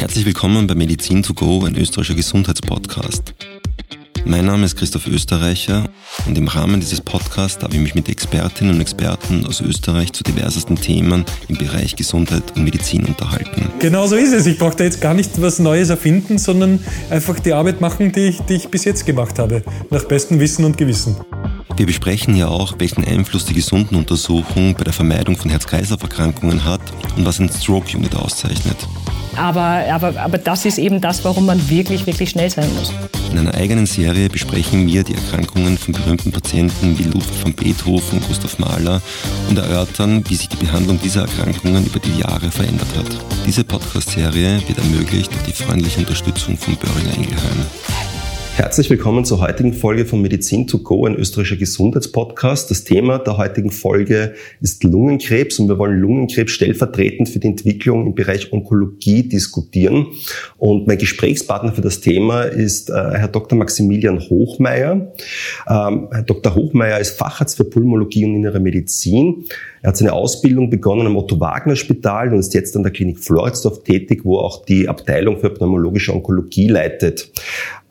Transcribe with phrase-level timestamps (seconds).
[0.00, 3.34] Herzlich willkommen bei Medizin to go, ein österreichischer Gesundheitspodcast.
[4.24, 5.90] Mein Name ist Christoph Österreicher
[6.26, 10.24] und im Rahmen dieses Podcasts darf ich mich mit Expertinnen und Experten aus Österreich zu
[10.24, 13.70] diversesten Themen im Bereich Gesundheit und Medizin unterhalten.
[13.78, 14.46] Genau so ist es.
[14.46, 18.28] Ich brauche da jetzt gar nicht was Neues erfinden, sondern einfach die Arbeit machen, die
[18.28, 21.16] ich, die ich bis jetzt gemacht habe, nach bestem Wissen und Gewissen.
[21.76, 26.80] Wir besprechen ja auch, welchen Einfluss die Gesundenuntersuchung bei der Vermeidung von Herz-Kreislauf-Erkrankungen hat
[27.18, 28.78] und was ein Stroke-Unit auszeichnet.
[29.36, 32.92] Aber, aber, aber das ist eben das, warum man wirklich, wirklich schnell sein muss.
[33.30, 38.18] In einer eigenen Serie besprechen wir die Erkrankungen von berühmten Patienten wie Ludwig van Beethoven,
[38.18, 39.00] und Gustav Mahler
[39.48, 43.06] und erörtern, wie sich die Behandlung dieser Erkrankungen über die Jahre verändert hat.
[43.46, 47.66] Diese Podcast-Serie wird ermöglicht durch die freundliche Unterstützung von Böhringer Ingelheim.
[48.56, 52.70] Herzlich willkommen zur heutigen Folge von Medizin to go, ein österreichischer Gesundheitspodcast.
[52.70, 58.06] Das Thema der heutigen Folge ist Lungenkrebs und wir wollen Lungenkrebs stellvertretend für die Entwicklung
[58.06, 60.08] im Bereich Onkologie diskutieren.
[60.58, 63.56] Und mein Gesprächspartner für das Thema ist äh, Herr Dr.
[63.56, 65.12] Maximilian Hochmeier.
[65.68, 66.54] Ähm, Herr Dr.
[66.54, 69.46] Hochmeier ist Facharzt für Pulmologie und Innere Medizin.
[69.82, 74.24] Er hat seine Ausbildung begonnen am Otto-Wagner-Spital und ist jetzt an der Klinik Floridsdorf tätig,
[74.24, 77.30] wo auch die Abteilung für pneumologische Onkologie leitet.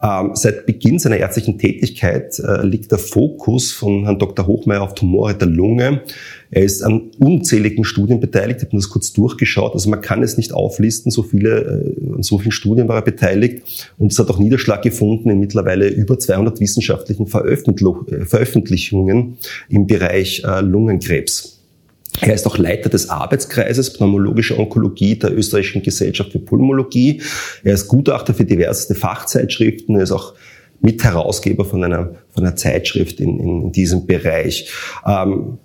[0.01, 4.47] Ähm, seit Beginn seiner ärztlichen Tätigkeit äh, liegt der Fokus von Herrn Dr.
[4.47, 6.03] Hochmeier auf Tumore der Lunge.
[6.51, 8.61] Er ist an unzähligen Studien beteiligt.
[8.61, 9.73] Ich habe das kurz durchgeschaut.
[9.73, 11.11] Also man kann es nicht auflisten.
[11.11, 13.91] So viele, äh, an so vielen Studien war er beteiligt.
[13.97, 19.37] Und es hat auch Niederschlag gefunden in mittlerweile über 200 wissenschaftlichen äh, Veröffentlichungen
[19.67, 21.58] im Bereich äh, Lungenkrebs.
[22.21, 27.21] Er ist auch Leiter des Arbeitskreises Pneumologische Onkologie der Österreichischen Gesellschaft für Pulmologie.
[27.63, 29.95] Er ist Gutachter für diverse Fachzeitschriften.
[29.95, 30.33] Er ist auch
[30.81, 34.71] Mitherausgeber von einer, von einer Zeitschrift in, in diesem Bereich.
[35.05, 35.57] Ähm,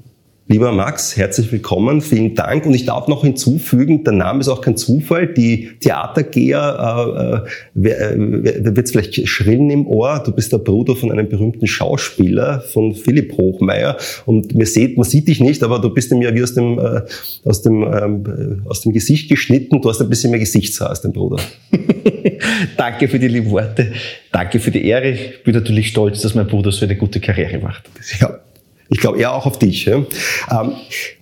[0.46, 2.66] Lieber Max, herzlich willkommen, vielen Dank.
[2.66, 5.26] Und ich darf noch hinzufügen, der Name ist auch kein Zufall.
[5.32, 10.22] Die Theatergeher äh, äh, wird vielleicht schrillen im Ohr.
[10.22, 13.96] Du bist der Bruder von einem berühmten Schauspieler, von Philipp Hochmeier.
[14.26, 16.78] Und man sieht, man sieht dich nicht, aber du bist ihm ja wie aus dem,
[16.78, 17.00] äh,
[17.46, 19.80] aus dem, ähm, aus dem Gesicht geschnitten.
[19.80, 21.42] Du hast ein bisschen mehr Gesichtshaar als dein Bruder.
[22.76, 23.92] Danke für die lieben Worte.
[24.30, 25.08] Danke für die Ehre.
[25.08, 27.84] Ich bin natürlich stolz, dass mein Bruder so eine gute Karriere macht.
[28.20, 28.40] Ja,
[28.88, 29.84] ich glaube eher auch auf dich.
[29.86, 29.96] Ja?
[29.96, 30.72] Ähm,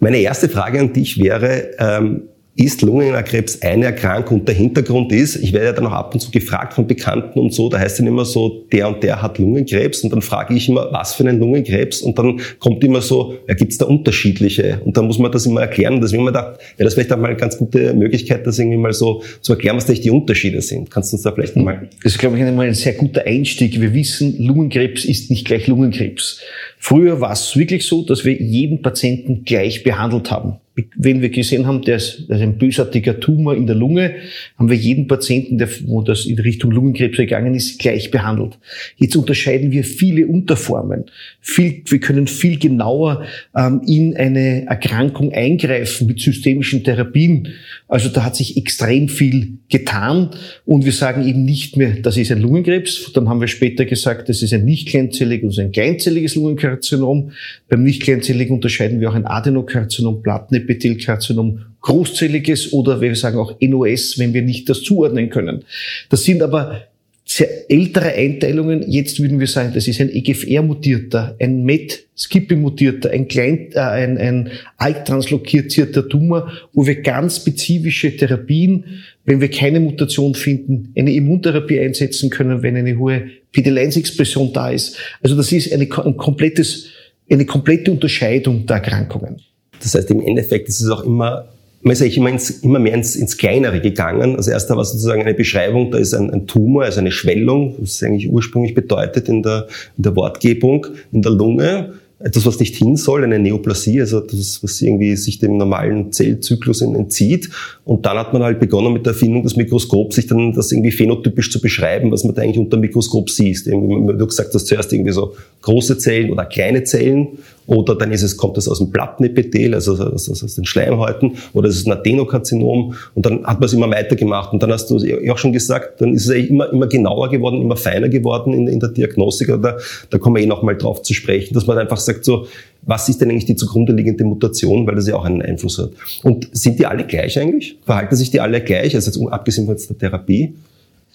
[0.01, 4.41] meine erste Frage an dich wäre, ähm, ist Lungenkrebs eine Erkrankung?
[4.41, 7.39] Und der Hintergrund ist, ich werde ja dann auch ab und zu gefragt von Bekannten
[7.39, 10.55] und so, da heißt dann immer so, der und der hat Lungenkrebs und dann frage
[10.55, 12.03] ich immer, was für einen Lungenkrebs?
[12.03, 14.81] Und dann kommt immer so, ja, gibt es da unterschiedliche?
[14.85, 15.95] Und dann muss man das immer erklären.
[15.95, 18.47] Und deswegen habe ich mir gedacht, wäre das vielleicht auch mal eine ganz gute Möglichkeit,
[18.47, 20.91] das irgendwie mal so zu erklären, was da die Unterschiede sind.
[20.91, 21.89] Kannst du uns da vielleicht mal...
[22.03, 23.81] Das ist, glaube ich, ein sehr guter Einstieg.
[23.81, 26.41] Wir wissen, Lungenkrebs ist nicht gleich Lungenkrebs.
[26.85, 30.59] Früher war es wirklich so, dass wir jeden Patienten gleich behandelt haben.
[30.97, 34.15] Wenn wir gesehen haben, der ist, ein bösartiger Tumor in der Lunge,
[34.59, 38.59] haben wir jeden Patienten, der, wo das in Richtung Lungenkrebs gegangen ist, gleich behandelt.
[38.97, 41.05] Jetzt unterscheiden wir viele Unterformen.
[41.41, 43.25] Viel, wir können viel genauer
[43.55, 47.49] ähm, in eine Erkrankung eingreifen mit systemischen Therapien.
[47.87, 50.31] Also da hat sich extrem viel getan
[50.65, 53.13] und wir sagen eben nicht mehr, das ist ein Lungenkrebs.
[53.13, 56.63] Dann haben wir später gesagt, das ist ein nicht kleinzelliges, also ein kleinzelliges Lungenkrebs.
[56.63, 57.33] Karzinom.
[57.69, 60.23] Beim Nicht-kleinzelligen unterscheiden wir auch ein Adenokarzinom,
[60.63, 65.65] Plattenepithelkarzinom, großzelliges oder wir sagen auch NOS, wenn wir nicht das zuordnen können.
[66.09, 66.83] Das sind aber
[67.25, 68.85] sehr ältere Einteilungen.
[68.91, 74.51] Jetzt würden wir sagen, das ist ein EGFR-mutierter, ein MET-Skipping-mutierter, ein, klein, äh, ein, ein
[74.77, 78.85] ALK-translokierter Tumor, wo wir ganz spezifische Therapien,
[79.25, 84.97] wenn wir keine Mutation finden, eine Immuntherapie einsetzen können, wenn eine hohe PD-1-Expression da ist.
[85.23, 86.89] Also das ist eine, ein komplettes,
[87.31, 89.41] eine komplette Unterscheidung der Erkrankungen.
[89.83, 91.47] Das heißt, im Endeffekt ist es auch immer
[91.83, 94.37] man ist eigentlich immer, ins, immer mehr ins, ins Kleinere gegangen.
[94.37, 97.95] Also erst war sozusagen eine Beschreibung, da ist ein, ein Tumor, also eine Schwellung, was
[97.95, 99.67] es eigentlich ursprünglich bedeutet in der,
[99.97, 101.95] in der Wortgebung, in der Lunge
[102.25, 106.81] etwas, was nicht hin soll, eine Neoplasie, also das, was irgendwie sich dem normalen Zellzyklus
[106.81, 107.51] entzieht.
[107.85, 110.93] Und dann hat man halt begonnen mit der Erfindung des Mikroskops, sich dann das irgendwie
[110.93, 113.67] phänotypisch zu beschreiben, was man da eigentlich unter dem Mikroskop sieht.
[113.67, 118.23] Wie du gesagt hast, zuerst irgendwie so große Zellen oder kleine Zellen oder dann ist
[118.23, 121.93] es, kommt es aus dem Plattenepithel, also aus, aus, den Schleimhäuten, oder es ist ein
[121.93, 124.53] Adenokarzinom und dann hat man es immer weitergemacht.
[124.53, 124.97] Und dann hast du
[125.31, 128.81] auch schon gesagt, dann ist es immer, immer genauer geworden, immer feiner geworden in, in
[128.81, 129.51] der Diagnostik.
[129.51, 129.79] Oder
[130.11, 132.47] da kommen wir eh nochmal drauf zu sprechen, dass man einfach sagt so,
[132.83, 135.91] was ist denn eigentlich die zugrunde liegende Mutation, weil das ja auch einen Einfluss hat.
[136.25, 137.79] Und sind die alle gleich eigentlich?
[137.85, 140.55] Verhalten sich die alle gleich, also jetzt abgesehen von der Therapie?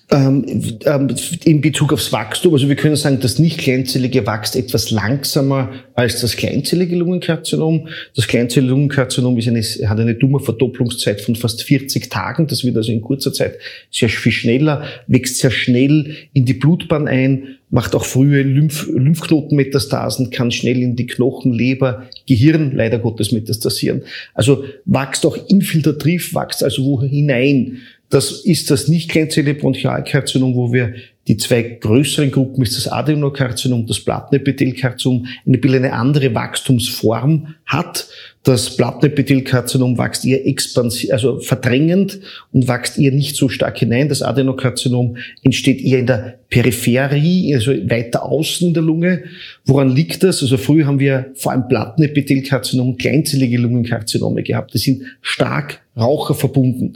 [0.10, 0.46] Ähm,
[0.86, 1.14] ähm,
[1.44, 6.22] in Bezug aufs Wachstum, also wir können sagen, das nicht kleinzellige wächst etwas langsamer als
[6.22, 7.90] das kleinzellige Lungenkarzinom.
[8.16, 12.48] Das kleinzellige Lungenkarzinom ist eine, hat eine Tumorverdopplungszeit von fast 40 Tagen.
[12.48, 13.58] Das wird also in kurzer Zeit
[13.92, 20.30] sehr viel schneller, wächst sehr schnell in die Blutbahn ein, macht auch frühe Lymph Lymphknotenmetastasen,
[20.30, 24.04] kann schnell in die Knochen, Leber, Gehirn leider Gottes metastasieren.
[24.34, 27.80] Also wächst auch infiltrativ, wächst also wo hinein.
[28.10, 30.94] Das ist das nicht kleinzellige Bronchialkarzinom, wo wir
[31.28, 38.08] die zwei größeren Gruppen ist das Adenokarzinom, das Plattenepithelkarzinom, eine bisschen eine andere Wachstumsform hat.
[38.44, 42.22] Das Plattenepithelkarzinom wächst eher expansiv, also verdrängend
[42.54, 44.08] und wächst eher nicht so stark hinein.
[44.08, 49.24] Das Adenokarzinom entsteht eher in der Peripherie, also weiter außen in der Lunge.
[49.66, 50.42] Woran liegt das?
[50.42, 54.74] Also früher haben wir vor allem Plattenepithelkarzinom, kleinzellige Lungenkarzinome gehabt.
[54.74, 56.94] Die sind stark Raucher verbunden.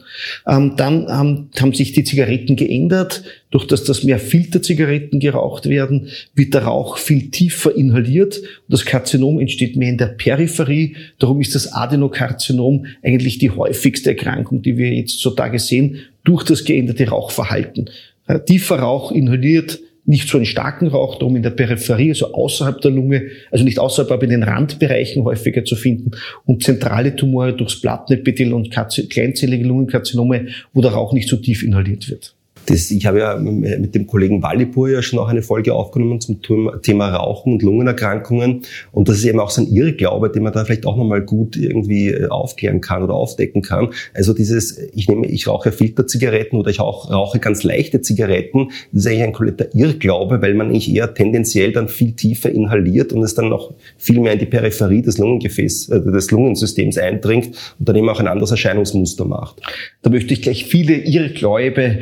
[0.47, 3.23] Ähm, dann haben, haben sich die Zigaretten geändert.
[3.49, 8.85] Durch das, dass mehr Filterzigaretten geraucht werden, wird der Rauch viel tiefer inhaliert und das
[8.85, 10.95] Karzinom entsteht mehr in der Peripherie.
[11.19, 16.63] Darum ist das Adenokarzinom eigentlich die häufigste Erkrankung, die wir jetzt zutage sehen, durch das
[16.63, 17.89] geänderte Rauchverhalten.
[18.27, 22.81] Äh, tiefer Rauch inhaliert nicht so einen starken Rauch, darum in der Peripherie, also außerhalb
[22.81, 26.11] der Lunge, also nicht außerhalb, aber in den Randbereichen häufiger zu finden
[26.45, 32.09] und zentrale Tumore durchs Plattenepithel und kleinzellige Lungenkarzinome, wo der Rauch nicht so tief inhaliert
[32.09, 32.35] wird.
[32.71, 36.41] Das, ich habe ja mit dem Kollegen Wallipur ja schon auch eine Folge aufgenommen zum
[36.81, 38.61] Thema Rauchen und Lungenerkrankungen.
[38.91, 41.57] Und das ist eben auch so ein Irrglaube, den man da vielleicht auch nochmal gut
[41.57, 43.89] irgendwie äh, aufklären kann oder aufdecken kann.
[44.13, 49.01] Also dieses, ich nehme, ich rauche Filterzigaretten oder ich auch rauche ganz leichte Zigaretten, das
[49.01, 53.21] ist eigentlich ein kompletter Irrglaube, weil man eigentlich eher tendenziell dann viel tiefer inhaliert und
[53.23, 57.47] es dann noch viel mehr in die Peripherie des Lungengefäß, äh, des Lungensystems eindringt
[57.79, 59.61] und dann eben auch ein anderes Erscheinungsmuster macht.
[60.03, 61.97] Da möchte ich gleich viele Irrgläube äh,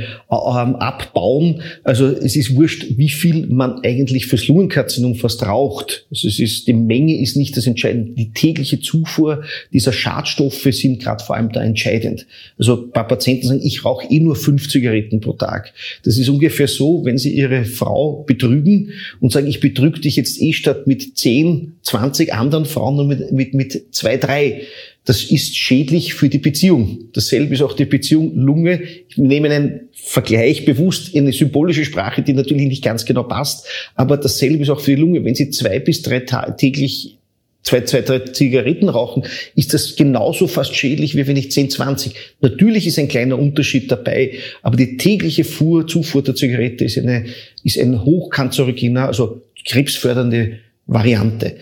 [0.61, 1.61] ähm, abbauen.
[1.83, 6.05] Also es ist wurscht, wie viel man eigentlich fürs Lungenkarzinom fast raucht.
[6.11, 8.11] Also es ist, die Menge ist nicht das Entscheidende.
[8.11, 12.25] Die tägliche Zufuhr dieser Schadstoffe sind gerade vor allem da entscheidend.
[12.57, 15.73] Also ein paar Patienten sagen, ich rauche eh nur fünf Zigaretten pro Tag.
[16.03, 20.41] Das ist ungefähr so, wenn sie ihre Frau betrügen und sagen, ich betrüge dich jetzt
[20.41, 24.61] eh statt mit zehn, zwanzig anderen Frauen nur mit, mit, mit zwei, drei
[25.05, 27.05] das ist schädlich für die Beziehung.
[27.13, 28.81] Dasselbe ist auch die Beziehung Lunge.
[29.07, 33.65] Ich nehme einen Vergleich bewusst, eine symbolische Sprache, die natürlich nicht ganz genau passt,
[33.95, 35.23] aber dasselbe ist auch für die Lunge.
[35.23, 36.19] Wenn Sie zwei bis drei
[36.57, 37.17] täglich
[37.63, 39.23] zwei, zwei, drei Zigaretten rauchen,
[39.55, 42.13] ist das genauso fast schädlich, wie wenn ich 10, 20.
[42.41, 47.25] Natürlich ist ein kleiner Unterschied dabei, aber die tägliche Fuhr, Zufuhr der Zigarette ist eine,
[47.63, 51.57] ist ein hochkanzerogener, also krebsfördernde Variante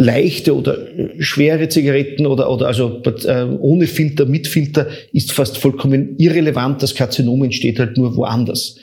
[0.00, 0.78] leichte oder
[1.18, 6.82] schwere Zigaretten oder, oder also äh, ohne Filter, mit Filter ist fast vollkommen irrelevant.
[6.82, 8.76] Das Karzinom entsteht halt nur woanders.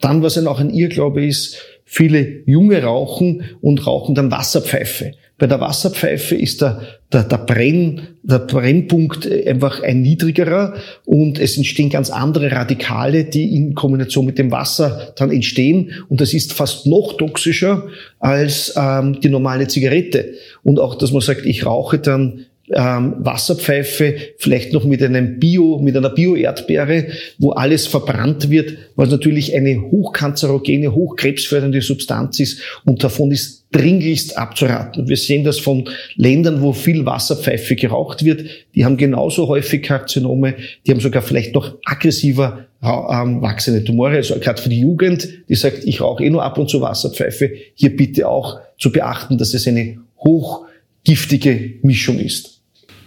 [0.00, 5.12] Dann, was dann auch ein Irrglaube ist, viele Junge rauchen und rauchen dann Wasserpfeife.
[5.36, 6.80] Bei der Wasserpfeife ist der,
[7.12, 13.56] der, der, Brenn, der Brennpunkt einfach ein niedrigerer und es entstehen ganz andere Radikale, die
[13.56, 17.88] in Kombination mit dem Wasser dann entstehen und das ist fast noch toxischer
[18.20, 20.34] als ähm, die normale Zigarette.
[20.62, 25.78] Und auch, dass man sagt, ich rauche dann ähm, Wasserpfeife, vielleicht noch mit einem Bio,
[25.78, 27.08] mit einer Bio-Erdbeere,
[27.38, 34.38] wo alles verbrannt wird, was natürlich eine hochkanzerogene, hochkrebsfördernde Substanz ist und davon ist dringlichst
[34.38, 35.08] abzuraten.
[35.08, 38.44] Wir sehen das von Ländern, wo viel Wasserpfeife geraucht wird.
[38.74, 40.54] Die haben genauso häufig Karzinome,
[40.86, 44.16] die haben sogar vielleicht noch aggressiver ähm, wachsende Tumore.
[44.16, 47.50] Also gerade für die Jugend, die sagt, ich rauche eh nur ab und zu Wasserpfeife,
[47.74, 52.53] hier bitte auch zu beachten, dass es eine hochgiftige Mischung ist.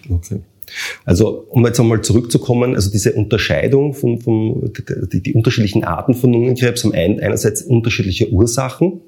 [0.10, 0.42] Okay.
[1.06, 4.74] Also um jetzt einmal zurückzukommen, also diese Unterscheidung von, von
[5.14, 9.02] die, die unterschiedlichen Arten von Lungenkrebs haben ein, einerseits unterschiedliche Ursachen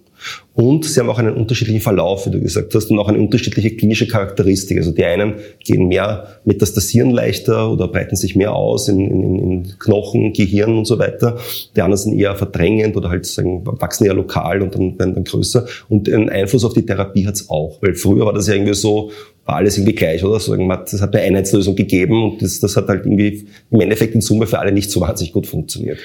[0.54, 3.76] und sie haben auch einen unterschiedlichen Verlauf, wie du gesagt hast, und auch eine unterschiedliche
[3.76, 4.78] klinische Charakteristik.
[4.78, 9.74] Also die einen gehen mehr metastasieren leichter oder breiten sich mehr aus in, in, in
[9.80, 11.38] Knochen, Gehirn und so weiter.
[11.76, 15.24] Die anderen sind eher verdrängend oder halt sagen, wachsen eher lokal und dann werden dann
[15.24, 15.66] größer.
[15.88, 17.82] Und einen Einfluss auf die Therapie hat es auch.
[17.82, 19.12] Weil früher war das ja irgendwie so,
[19.50, 20.40] war alles irgendwie gleich, oder?
[20.40, 24.22] So, das hat eine Einheitslösung gegeben und das, das hat halt irgendwie im Endeffekt in
[24.22, 25.98] Summe für alle nicht so wahnsinnig gut funktioniert.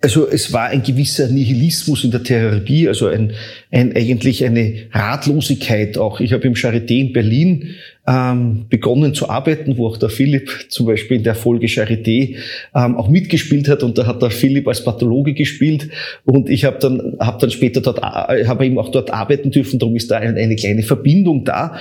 [0.00, 3.32] Also es war ein gewisser Nihilismus in der Therapie, also ein,
[3.70, 6.20] ein, eigentlich eine Ratlosigkeit auch.
[6.20, 7.76] Ich habe im Charité in Berlin
[8.06, 12.36] ähm, begonnen zu arbeiten, wo auch der Philipp zum Beispiel in der Folge Charité
[12.74, 15.88] ähm, auch mitgespielt hat und da hat der Philipp als Pathologe gespielt
[16.26, 19.96] und ich habe dann habe dann später dort habe ihm auch dort arbeiten dürfen, darum
[19.96, 21.78] ist da eine kleine Verbindung da.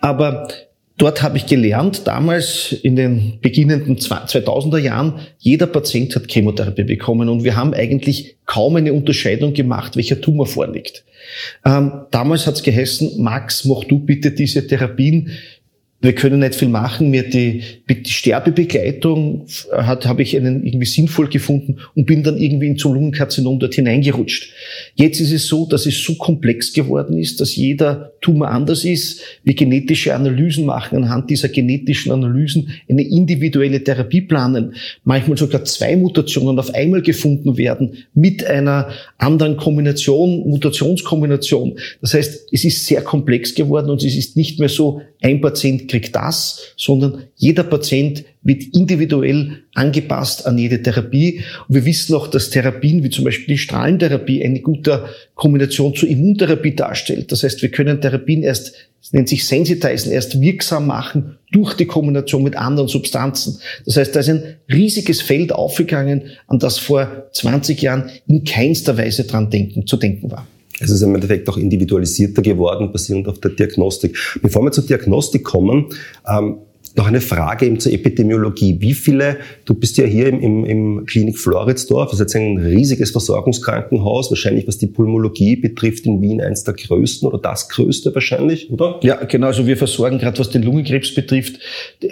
[0.00, 0.48] Aber
[0.98, 7.28] Dort habe ich gelernt, damals in den beginnenden 2000er Jahren, jeder Patient hat Chemotherapie bekommen
[7.28, 11.04] und wir haben eigentlich kaum eine Unterscheidung gemacht, welcher Tumor vorliegt.
[11.66, 15.32] Ähm, damals hat es geheißen, Max, mach du bitte diese Therapien
[16.00, 17.10] wir können nicht viel machen.
[17.10, 22.66] Mir die, die Sterbebegleitung hat, habe ich einen irgendwie sinnvoll gefunden und bin dann irgendwie
[22.66, 24.52] in zum Lungenkarzinom dort hineingerutscht.
[24.94, 29.22] Jetzt ist es so, dass es so komplex geworden ist, dass jeder Tumor anders ist.
[29.42, 34.74] Wir genetische Analysen machen, anhand dieser genetischen Analysen eine individuelle Therapie planen.
[35.04, 41.78] Manchmal sogar zwei Mutationen auf einmal gefunden werden mit einer anderen Kombination, Mutationskombination.
[42.02, 45.88] Das heißt, es ist sehr komplex geworden und es ist nicht mehr so ein Patient
[45.88, 51.42] kriegt das, sondern jeder Patient wird individuell angepasst an jede Therapie.
[51.68, 56.08] Und wir wissen auch, dass Therapien wie zum Beispiel die Strahlentherapie eine gute Kombination zur
[56.08, 57.32] Immuntherapie darstellt.
[57.32, 61.86] Das heißt, wir können Therapien erst, es nennt sich Sensitizen, erst wirksam machen durch die
[61.86, 63.58] Kombination mit anderen Substanzen.
[63.84, 68.96] Das heißt, da ist ein riesiges Feld aufgegangen, an das vor 20 Jahren in keinster
[68.96, 70.46] Weise dran denken, zu denken war.
[70.80, 74.16] Es ist im Endeffekt auch individualisierter geworden, basierend auf der Diagnostik.
[74.42, 75.86] Bevor wir zur Diagnostik kommen,
[76.28, 76.58] ähm,
[76.96, 78.80] noch eine Frage eben zur Epidemiologie.
[78.80, 82.56] Wie viele, du bist ja hier im, im, im Klinik Floridsdorf, das ist jetzt ein
[82.56, 88.14] riesiges Versorgungskrankenhaus, wahrscheinlich was die Pulmologie betrifft, in Wien eins der größten oder das größte
[88.14, 88.98] wahrscheinlich, oder?
[89.02, 89.48] Ja, genau.
[89.48, 91.60] Also wir versorgen gerade, was den Lungenkrebs betrifft,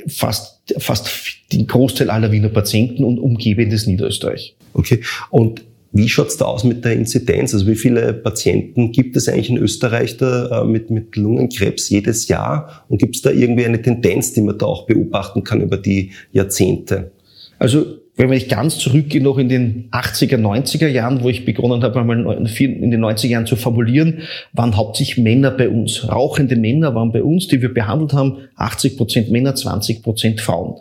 [0.07, 1.09] fast, fast
[1.53, 4.55] den Großteil aller Wiener Patienten und umgebendes Niederösterreich.
[4.75, 5.01] Okay.
[5.31, 5.63] Und
[5.95, 7.55] wie schaut's da aus mit der Inzidenz?
[7.55, 12.27] Also wie viele Patienten gibt es eigentlich in Österreich da, äh, mit, mit Lungenkrebs jedes
[12.27, 12.85] Jahr?
[12.89, 16.11] Und gibt es da irgendwie eine Tendenz, die man da auch beobachten kann über die
[16.33, 17.13] Jahrzehnte?
[17.61, 21.99] Also wenn ich ganz zurückgehe noch in den 80er, 90er Jahren, wo ich begonnen habe,
[21.99, 24.21] einmal in den 90er Jahren zu formulieren,
[24.53, 26.09] waren hauptsächlich Männer bei uns.
[26.09, 28.39] Rauchende Männer waren bei uns, die wir behandelt haben.
[28.55, 30.77] 80 Prozent Männer, 20 Prozent Frauen.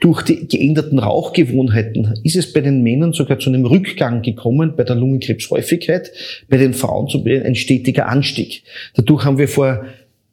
[0.00, 4.82] Durch die geänderten Rauchgewohnheiten ist es bei den Männern sogar zu einem Rückgang gekommen bei
[4.82, 6.10] der Lungenkrebshäufigkeit,
[6.48, 8.64] bei den Frauen zu ein stetiger Anstieg.
[8.94, 9.84] Dadurch haben wir vor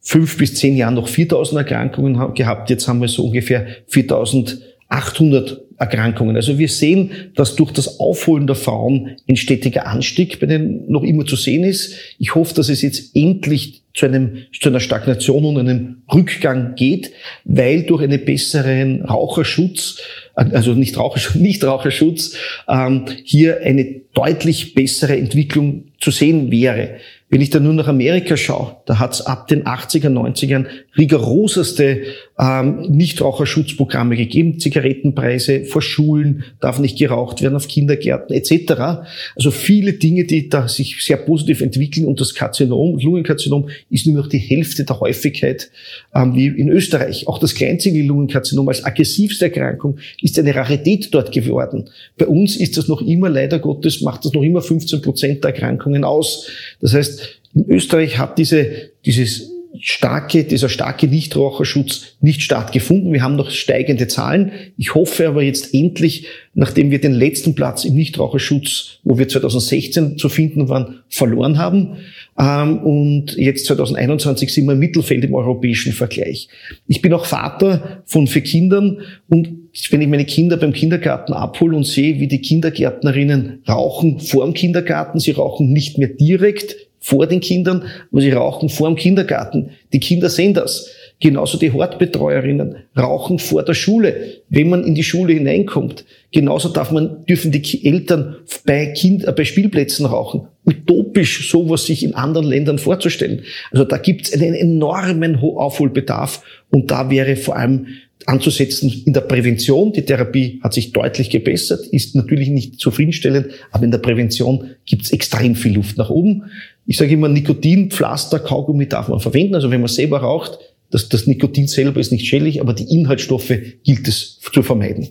[0.01, 2.71] fünf bis zehn Jahren noch 4000 Erkrankungen gehabt.
[2.71, 6.36] Jetzt haben wir so ungefähr 4800 Erkrankungen.
[6.36, 11.03] Also wir sehen, dass durch das Aufholen der Frauen ein stetiger Anstieg bei denen noch
[11.03, 11.95] immer zu sehen ist.
[12.19, 17.12] Ich hoffe, dass es jetzt endlich zu, einem, zu einer Stagnation und einem Rückgang geht,
[17.45, 20.01] weil durch einen besseren Raucherschutz,
[20.36, 22.36] also nicht Raucherschutz, nicht Raucherschutz,
[22.67, 26.98] ähm, hier eine deutlich bessere Entwicklung zu sehen wäre.
[27.29, 30.65] Wenn ich dann nur nach Amerika schaue, da hat es ab den 80er, 90ern
[30.98, 32.01] rigoroseste
[32.39, 34.60] ähm, Nichtraucherschutzprogramme gegeben.
[34.60, 39.03] Zigarettenpreise vor Schulen darf nicht geraucht werden, auf Kindergärten etc.
[39.36, 44.15] Also viele Dinge, die da sich sehr positiv entwickeln und das Karzinom, Lungenkarzinom ist nur
[44.15, 45.69] noch die Hälfte der Häufigkeit
[46.15, 47.27] ähm, wie in Österreich.
[47.27, 51.89] Auch das Kleinzellulungenkarzinom als aggressivste Erkrankung ist eine Rarität dort geworden.
[52.17, 55.51] Bei uns ist das noch immer, leider Gottes, macht das noch immer 15 Prozent der
[55.51, 56.48] Erkrankungen aus.
[56.79, 58.67] Das heißt, in Österreich hat diese,
[59.05, 59.48] dieses
[59.81, 63.13] starke, dieser starke Nichtraucherschutz nicht stattgefunden.
[63.13, 64.51] Wir haben noch steigende Zahlen.
[64.77, 70.17] Ich hoffe aber jetzt endlich, nachdem wir den letzten Platz im Nichtraucherschutz, wo wir 2016
[70.17, 71.97] zu finden waren, verloren haben,
[72.39, 76.47] ähm, und jetzt 2021 sind wir im Mittelfeld im europäischen Vergleich.
[76.88, 79.49] Ich bin auch Vater von vier Kindern und
[79.91, 84.53] wenn ich meine Kinder beim Kindergarten abhole und sehe, wie die Kindergärtnerinnen rauchen vor dem
[84.53, 89.71] Kindergarten, sie rauchen nicht mehr direkt vor den Kindern, aber sie rauchen vor dem Kindergarten.
[89.93, 90.89] Die Kinder sehen das.
[91.21, 96.05] Genauso die Hortbetreuerinnen rauchen vor der Schule, wenn man in die Schule hineinkommt.
[96.31, 100.47] Genauso darf man, dürfen die Eltern bei, kind, äh, bei Spielplätzen rauchen.
[100.65, 103.41] Utopisch, sowas sich in anderen Ländern vorzustellen.
[103.71, 107.87] Also da gibt es einen enormen Aufholbedarf und da wäre vor allem
[108.25, 109.91] anzusetzen in der Prävention.
[109.93, 115.03] Die Therapie hat sich deutlich gebessert, ist natürlich nicht zufriedenstellend, aber in der Prävention gibt
[115.03, 116.43] es extrem viel Luft nach oben.
[116.89, 119.53] Ich sage immer, Nikotinpflaster, Kaugummi darf man verwenden.
[119.53, 120.58] Also wenn man selber raucht,
[120.89, 123.53] das, das Nikotin selber ist nicht schädlich, aber die Inhaltsstoffe
[123.84, 125.10] gilt es zu vermeiden.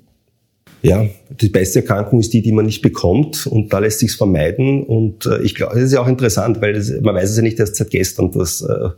[0.82, 1.06] Ja,
[1.40, 5.26] die beste Erkrankung ist die, die man nicht bekommt und da lässt sich's vermeiden und
[5.26, 7.60] äh, ich glaube, das ist ja auch interessant, weil das, man weiß es ja nicht
[7.60, 8.88] erst seit gestern, dass äh,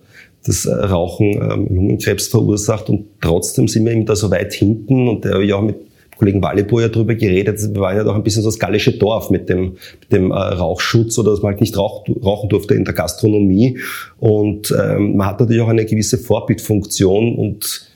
[0.46, 5.26] das Rauchen ähm, Lungenkrebs verursacht und trotzdem sind wir eben da so weit hinten und
[5.26, 5.76] da habe ich auch mit
[6.20, 9.30] Kollegen Wallibo ja drüber geredet, wir waren ja doch ein bisschen so das gallische Dorf
[9.30, 12.84] mit dem, mit dem äh, Rauchschutz oder dass man halt nicht rauch, rauchen durfte in
[12.84, 13.78] der Gastronomie.
[14.18, 17.89] Und ähm, man hat natürlich auch eine gewisse Vorbildfunktion und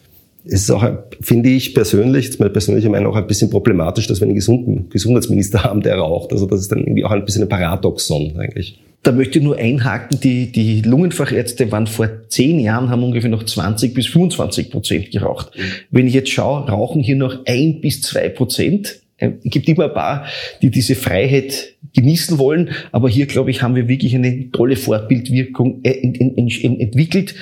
[0.47, 0.87] es ist auch,
[1.21, 4.91] finde ich persönlich, jetzt meine persönliche Meinung, auch ein bisschen problematisch, dass wir einen gesunden
[4.91, 6.33] Gesundheitsminister haben, der raucht.
[6.33, 8.79] Also das ist dann irgendwie auch ein bisschen ein Paradoxon eigentlich.
[9.03, 13.45] da möchte ich nur einhaken, die, die Lungenfachärzte waren vor zehn Jahren, haben ungefähr noch
[13.45, 15.51] 20 bis 25 Prozent geraucht.
[15.57, 15.63] Mhm.
[15.91, 19.01] Wenn ich jetzt schaue, rauchen hier noch ein bis zwei Prozent.
[19.17, 20.27] Es gibt immer ein paar,
[20.61, 25.81] die diese Freiheit genießen wollen, aber hier, glaube ich, haben wir wirklich eine tolle Fortbildwirkung
[25.85, 27.35] äh, entwickelt.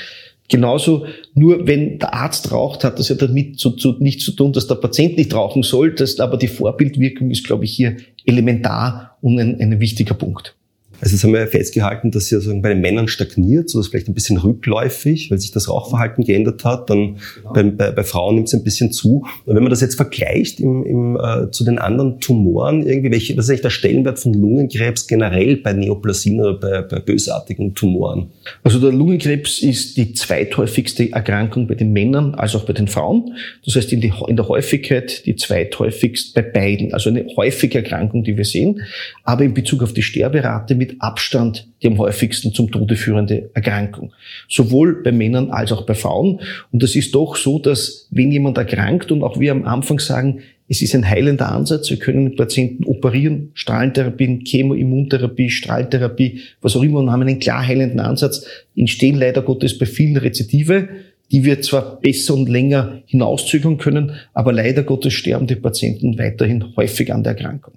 [0.53, 4.53] Genauso, nur wenn der Arzt raucht, hat das ja damit zu, zu, nichts zu tun,
[4.53, 5.95] dass der Patient nicht rauchen soll.
[5.95, 10.55] Das, aber die Vorbildwirkung ist, glaube ich, hier elementar und ein, ein wichtiger Punkt.
[11.03, 13.89] Also jetzt haben wir ja festgehalten, dass ja sozusagen bei den Männern stagniert, so ist
[13.89, 16.91] vielleicht ein bisschen rückläufig, weil sich das Rauchverhalten geändert hat.
[16.91, 17.53] Dann genau.
[17.53, 19.27] bei, bei, bei, Frauen nimmt es ein bisschen zu.
[19.45, 23.37] Und wenn man das jetzt vergleicht im, im, äh, zu den anderen Tumoren, irgendwie, welche,
[23.37, 28.29] was ist eigentlich der Stellenwert von Lungenkrebs generell bei Neoplasien oder bei, bei bösartigen Tumoren?
[28.63, 33.35] Also der Lungenkrebs ist die zweithäufigste Erkrankung bei den Männern als auch bei den Frauen.
[33.65, 36.95] Das heißt in, die, in der Häufigkeit die zweithäufigst bei beiden.
[36.95, 38.83] Also eine häufige Erkrankung, die wir sehen.
[39.25, 44.13] Aber in Bezug auf die Sterberate mit Abstand die am häufigsten zum Tode führende Erkrankung.
[44.49, 46.41] Sowohl bei Männern als auch bei Frauen.
[46.71, 50.41] Und es ist doch so, dass wenn jemand erkrankt und auch wir am Anfang sagen,
[50.69, 56.83] es ist ein heilender Ansatz, wir können den Patienten operieren, Strahlentherapien, Chemoimmuntherapie, Strahltherapie, was auch
[56.83, 60.89] immer, und haben einen klar heilenden Ansatz, entstehen leider Gottes bei vielen Rezidive,
[61.31, 66.77] die wir zwar besser und länger hinauszögern können, aber leider Gottes sterben die Patienten weiterhin
[66.77, 67.75] häufig an der Erkrankung.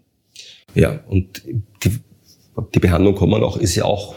[0.74, 1.42] Ja, und
[1.84, 1.92] die
[2.74, 4.16] die Behandlung kommen auch, ist ja auch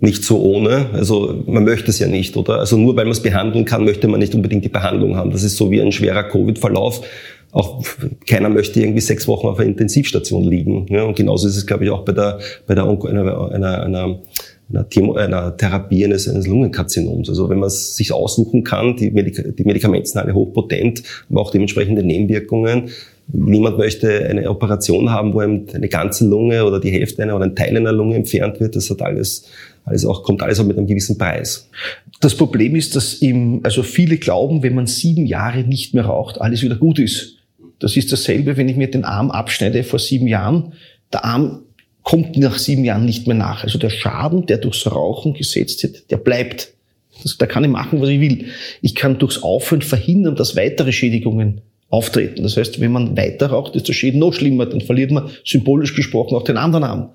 [0.00, 0.86] nicht so ohne.
[0.92, 2.58] Also man möchte es ja nicht, oder?
[2.58, 5.30] Also nur weil man es behandeln kann, möchte man nicht unbedingt die Behandlung haben.
[5.30, 7.02] Das ist so wie ein schwerer Covid-Verlauf.
[7.50, 7.84] Auch
[8.26, 10.86] keiner möchte irgendwie sechs Wochen auf einer Intensivstation liegen.
[10.88, 13.82] Ja, und genauso ist es, glaube ich, auch bei der, bei der Onko, einer, einer,
[13.82, 14.20] einer
[14.72, 17.28] einer, Thema, einer Therapie eines, eines Lungenkarzinoms.
[17.28, 21.40] Also wenn man es sich aussuchen kann, die, Medik die Medikamente sind alle hochpotent, aber
[21.40, 22.90] auch dementsprechende Nebenwirkungen,
[23.32, 27.46] Niemand möchte eine Operation haben, wo einem eine ganze Lunge oder die Hälfte einer oder
[27.46, 28.76] ein Teil einer Lunge entfernt wird.
[28.76, 29.46] Das hat alles,
[29.84, 31.68] alles auch, kommt alles auch mit einem gewissen Preis.
[32.20, 36.40] Das Problem ist, dass im, also viele glauben, wenn man sieben Jahre nicht mehr raucht,
[36.40, 37.36] alles wieder gut ist.
[37.78, 40.74] Das ist dasselbe, wenn ich mir den Arm abschneide vor sieben Jahren.
[41.12, 41.62] Der Arm
[42.02, 43.64] kommt nach sieben Jahren nicht mehr nach.
[43.64, 46.74] Also der Schaden, der durchs Rauchen gesetzt wird, der bleibt.
[47.22, 48.46] Das, da kann ich machen, was ich will.
[48.82, 51.62] Ich kann durchs Aufhören verhindern, dass weitere Schädigungen
[51.92, 52.42] auftreten.
[52.42, 55.94] Das heißt, wenn man weiter raucht, ist der Schäden noch schlimmer, dann verliert man symbolisch
[55.94, 57.10] gesprochen auch den anderen Arm.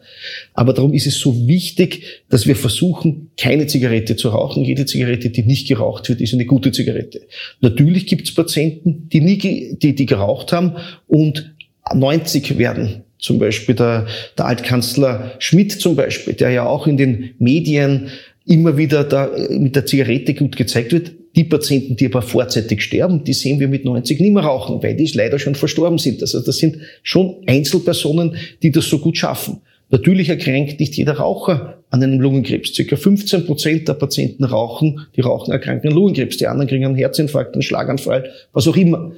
[0.54, 4.64] Aber darum ist es so wichtig, dass wir versuchen, keine Zigarette zu rauchen.
[4.64, 7.22] Jede Zigarette, die nicht geraucht wird, ist eine gute Zigarette.
[7.60, 10.74] Natürlich gibt es Patienten, die nie, die, die geraucht haben
[11.08, 11.56] und
[11.96, 13.04] 90 werden.
[13.18, 14.06] Zum Beispiel der,
[14.38, 18.10] der Altkanzler Schmidt zum Beispiel, der ja auch in den Medien
[18.46, 23.24] immer wieder da mit der Zigarette gut gezeigt wird, die Patienten, die aber vorzeitig sterben,
[23.24, 26.22] die sehen wir mit 90 nicht mehr rauchen, weil die leider schon verstorben sind.
[26.22, 29.62] Also das sind schon Einzelpersonen, die das so gut schaffen.
[29.90, 32.74] Natürlich erkrankt nicht jeder Raucher an einem Lungenkrebs.
[32.74, 36.38] Circa 15 Prozent der Patienten rauchen, die rauchen erkranken an Lungenkrebs.
[36.38, 39.14] Die anderen kriegen einen Herzinfarkt, einen Schlaganfall, was auch immer.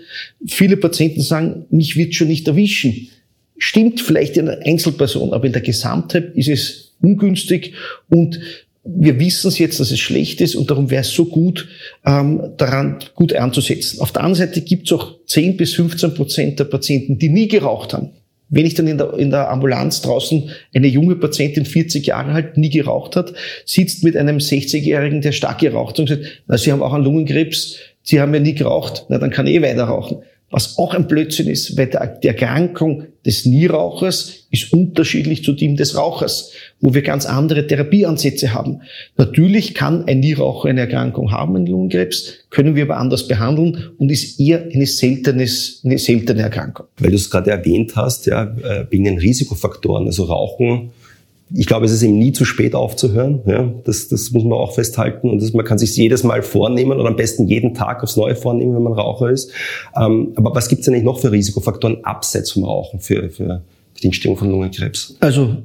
[0.46, 3.08] Viele Patienten sagen, mich wird schon nicht erwischen.
[3.58, 7.74] Stimmt vielleicht in einer Einzelperson, aber in der Gesamtheit ist es ungünstig
[8.10, 8.40] und
[8.84, 11.68] wir wissen es jetzt, dass es schlecht ist und darum wäre es so gut,
[12.06, 14.00] ähm, daran gut anzusetzen.
[14.00, 17.48] Auf der anderen Seite gibt es auch 10 bis 15 Prozent der Patienten, die nie
[17.48, 18.12] geraucht haben.
[18.52, 22.58] Wenn ich dann in der, in der Ambulanz draußen eine junge Patientin, 40 Jahre alt,
[22.58, 26.72] nie geraucht hat, sitzt mit einem 60-Jährigen, der stark geraucht hat und sagt, na, Sie
[26.72, 29.84] haben auch einen Lungenkrebs, Sie haben ja nie geraucht, na, dann kann ich eh weiter
[29.84, 30.24] rauchen.
[30.52, 31.92] Was auch ein Blödsinn ist, weil
[32.24, 38.54] die Erkrankung des Nierauchers ist unterschiedlich zu dem des Rauchers, wo wir ganz andere Therapieansätze
[38.54, 38.82] haben.
[39.18, 44.10] Natürlich kann ein Nieraucher eine Erkrankung haben, einen Lungenkrebs, können wir aber anders behandeln und
[44.10, 46.88] ist eher eine, eine seltene Erkrankung.
[46.98, 50.92] Weil du es gerade erwähnt hast, ja, äh, wegen den Risikofaktoren, also Rauchen
[51.54, 53.42] ich glaube, es ist eben nie zu spät aufzuhören.
[53.46, 55.30] Ja, das, das muss man auch festhalten.
[55.30, 58.36] Und das, man kann sich jedes Mal vornehmen oder am besten jeden Tag aufs Neue
[58.36, 59.52] vornehmen, wenn man Raucher ist.
[59.96, 63.64] Ähm, aber was gibt es eigentlich noch für Risikofaktoren abseits vom Rauchen für, für
[64.02, 65.18] die Entstehung von Lungenkrebs?
[65.20, 65.58] Also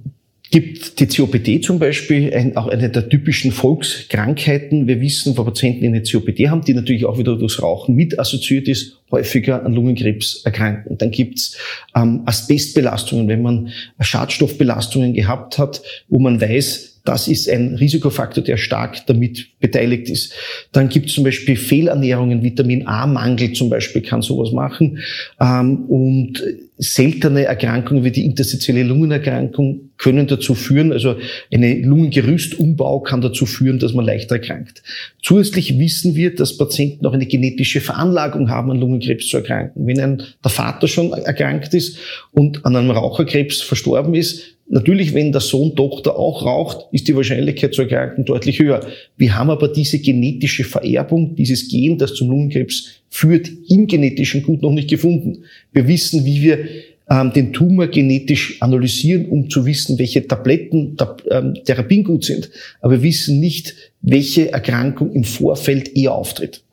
[0.50, 4.86] gibt die COPD zum Beispiel ein, auch eine der typischen Volkskrankheiten.
[4.86, 8.68] Wir wissen, wo Patienten eine COPD haben, die natürlich auch wieder durchs Rauchen mit assoziiert
[8.68, 10.98] ist, häufiger an Lungenkrebs erkranken.
[10.98, 11.56] Dann gibt's
[11.94, 13.68] ähm, Asbestbelastungen, wenn man
[14.00, 20.32] Schadstoffbelastungen gehabt hat, wo man weiß, das ist ein Risikofaktor, der stark damit beteiligt ist.
[20.72, 24.98] Dann gibt es zum Beispiel Fehlernährungen, Vitamin A-Mangel zum Beispiel kann sowas machen.
[25.38, 26.42] Ähm, und
[26.76, 31.16] seltene Erkrankungen wie die interstitielle Lungenerkrankung können dazu führen, also
[31.52, 34.82] eine Lungengerüstumbau kann dazu führen, dass man leichter erkrankt.
[35.22, 39.86] Zusätzlich wissen wir, dass Patienten auch eine genetische Veranlagung haben, an Lungenkrebs zu erkranken.
[39.86, 41.98] Wenn ein, der Vater schon erkrankt ist
[42.32, 47.14] und an einem Raucherkrebs verstorben ist, Natürlich, wenn der Sohn, Tochter auch raucht, ist die
[47.14, 48.80] Wahrscheinlichkeit zu erkranken deutlich höher.
[49.16, 54.60] Wir haben aber diese genetische Vererbung, dieses Gen, das zum Lungenkrebs führt, im genetischen Gut
[54.62, 55.44] noch nicht gefunden.
[55.72, 56.66] Wir wissen, wie wir
[57.08, 60.96] ähm, den Tumor genetisch analysieren, um zu wissen, welche Tabletten
[61.30, 62.50] ähm, Therapien gut sind.
[62.80, 66.63] Aber wir wissen nicht, welche Erkrankung im Vorfeld eher auftritt.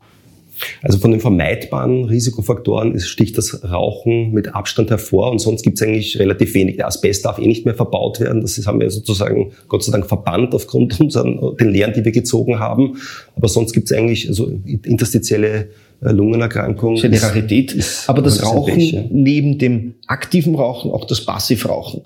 [0.81, 5.87] Also von den vermeidbaren Risikofaktoren sticht das Rauchen mit Abstand hervor und sonst gibt es
[5.87, 6.77] eigentlich relativ wenig.
[6.77, 8.41] Der Asbest darf eh nicht mehr verbaut werden.
[8.41, 12.59] Das haben wir sozusagen Gott sei Dank verbannt aufgrund unseren, den Lehren, die wir gezogen
[12.59, 12.97] haben.
[13.35, 14.51] Aber sonst gibt es eigentlich also
[14.83, 15.69] interstitielle
[16.01, 16.95] äh, Lungenerkrankung.
[16.95, 17.75] Das ist eine Rarität.
[18.07, 22.01] Aber das Rauchen Pech, neben dem aktiven Rauchen auch das Passivrauchen.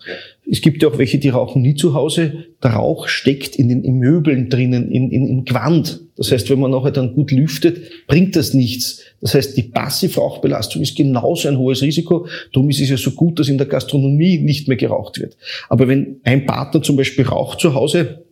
[0.50, 2.46] Es gibt ja auch welche, die rauchen nie zu Hause.
[2.62, 6.02] Der Rauch steckt in den in Möbeln drinnen, in, in, im Gewand.
[6.18, 9.02] Das heißt, wenn man nachher dann gut lüftet, bringt das nichts.
[9.22, 12.28] Das heißt, die Passivrauchbelastung ist genauso ein hohes Risiko.
[12.54, 15.36] Darum ist es ja so gut, dass in der Gastronomie nicht mehr geraucht wird.
[15.68, 18.24] Aber wenn ein Partner zum Beispiel raucht zu Hause,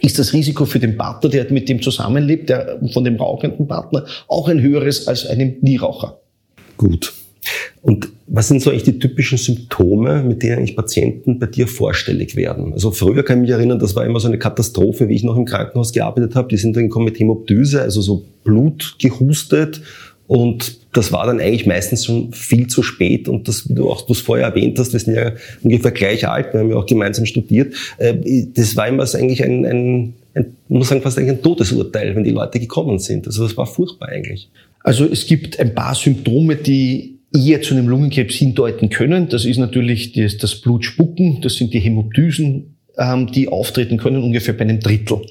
[0.00, 4.06] ist das Risiko für den Partner, der mit dem zusammenlebt, der von dem rauchenden Partner,
[4.28, 6.20] auch ein höheres als einem Nieraucher.
[6.76, 7.12] Gut.
[7.84, 12.34] Und was sind so eigentlich die typischen Symptome, mit denen eigentlich Patienten bei dir vorstellig
[12.34, 12.72] werden?
[12.72, 15.36] Also früher kann ich mich erinnern, das war immer so eine Katastrophe, wie ich noch
[15.36, 16.48] im Krankenhaus gearbeitet habe.
[16.48, 19.82] Die sind dann gekommen mit Hämoptyse, also so Blut gehustet
[20.26, 23.28] und das war dann eigentlich meistens schon viel zu spät.
[23.28, 26.54] Und das, wie du auch du vorher erwähnt hast, wir sind ja ungefähr gleich alt,
[26.54, 27.74] wir haben ja auch gemeinsam studiert.
[27.98, 32.16] Äh, das war immer so eigentlich ein, ein, ein muss sagen, fast eigentlich ein Todesurteil,
[32.16, 33.26] wenn die Leute gekommen sind.
[33.26, 34.48] Also das war furchtbar eigentlich.
[34.80, 39.28] Also es gibt ein paar Symptome, die eher zu einem Lungenkrebs hindeuten können.
[39.28, 44.54] Das ist natürlich das, das Blutspucken, das sind die Hämoptysen, ähm, die auftreten können, ungefähr
[44.54, 45.22] bei einem Drittel.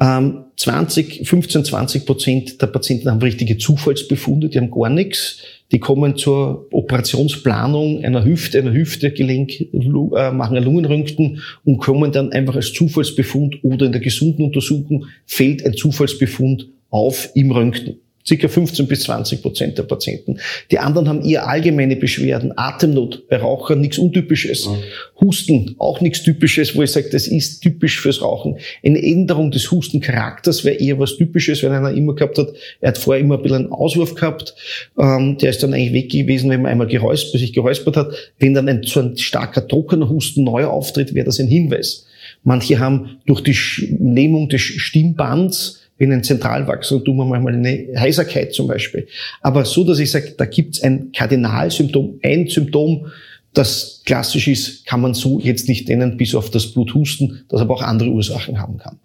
[0.00, 5.38] Ähm, 20, 15, 20 Prozent der Patienten haben richtige Zufallsbefunde, die haben gar nichts.
[5.72, 12.32] Die kommen zur Operationsplanung einer Hüfte, einer Hüftegelenk, äh, machen ein Lungenröntgen und kommen dann
[12.32, 18.48] einfach als Zufallsbefund oder in der gesunden Untersuchung fällt ein Zufallsbefund auf im Röntgen circa
[18.48, 20.38] 15 bis 20 Prozent der Patienten.
[20.70, 24.76] Die anderen haben eher allgemeine Beschwerden, Atemnot, bei Rauchern nichts Untypisches, mhm.
[25.20, 28.58] Husten, auch nichts Typisches, wo ich sage, das ist typisch fürs Rauchen.
[28.84, 32.48] Eine Änderung des Hustencharakters wäre eher was Typisches, wenn einer immer gehabt hat,
[32.80, 34.54] er hat vorher immer ein bisschen einen Auswurf gehabt,
[34.98, 38.12] ähm, der ist dann eigentlich weg gewesen, wenn man einmal geräuspert, sich geräuspert hat.
[38.38, 42.06] Wenn dann ein, so ein starker, trockener Husten neu auftritt, wäre das ein Hinweis.
[42.42, 43.56] Manche haben durch die
[43.98, 49.06] Lähmung des Stimmbands in ein Zentralwachstum manchmal eine Heiserkeit zum Beispiel.
[49.42, 53.06] Aber so, dass ich sage, da gibt es ein Kardinalsymptom, ein Symptom,
[53.52, 57.74] das klassisch ist, kann man so jetzt nicht nennen, bis auf das Bluthusten, das aber
[57.74, 58.98] auch andere Ursachen haben kann.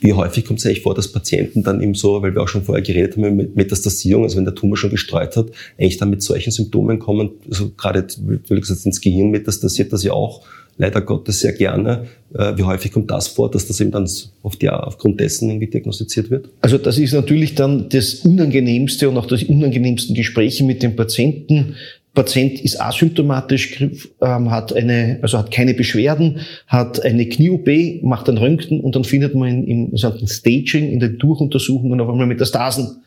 [0.00, 2.62] Wie häufig kommt es eigentlich vor, dass Patienten dann eben so, weil wir auch schon
[2.62, 6.22] vorher geredet haben mit Metastasierung, also wenn der Tumor schon gestreut hat, eigentlich dann mit
[6.22, 10.42] solchen Symptomen kommen, also gerade, wie gesagt, ins Gehirn metastasiert das ja auch,
[10.80, 12.06] leider Gottes sehr gerne.
[12.34, 14.08] Äh, wie häufig kommt das vor, dass das eben dann
[14.42, 16.48] oft ja aufgrund dessen irgendwie diagnostiziert wird?
[16.62, 21.76] Also das ist natürlich dann das Unangenehmste und auch das unangenehmsten Gespräche mit dem Patienten.
[22.14, 28.38] Patient ist asymptomatisch, ähm, hat eine, also hat keine Beschwerden, hat eine Knie-OP, macht ein
[28.38, 33.02] Röntgen und dann findet man im sogenannten Staging, in den Durchuntersuchungen auf einmal Metastasen.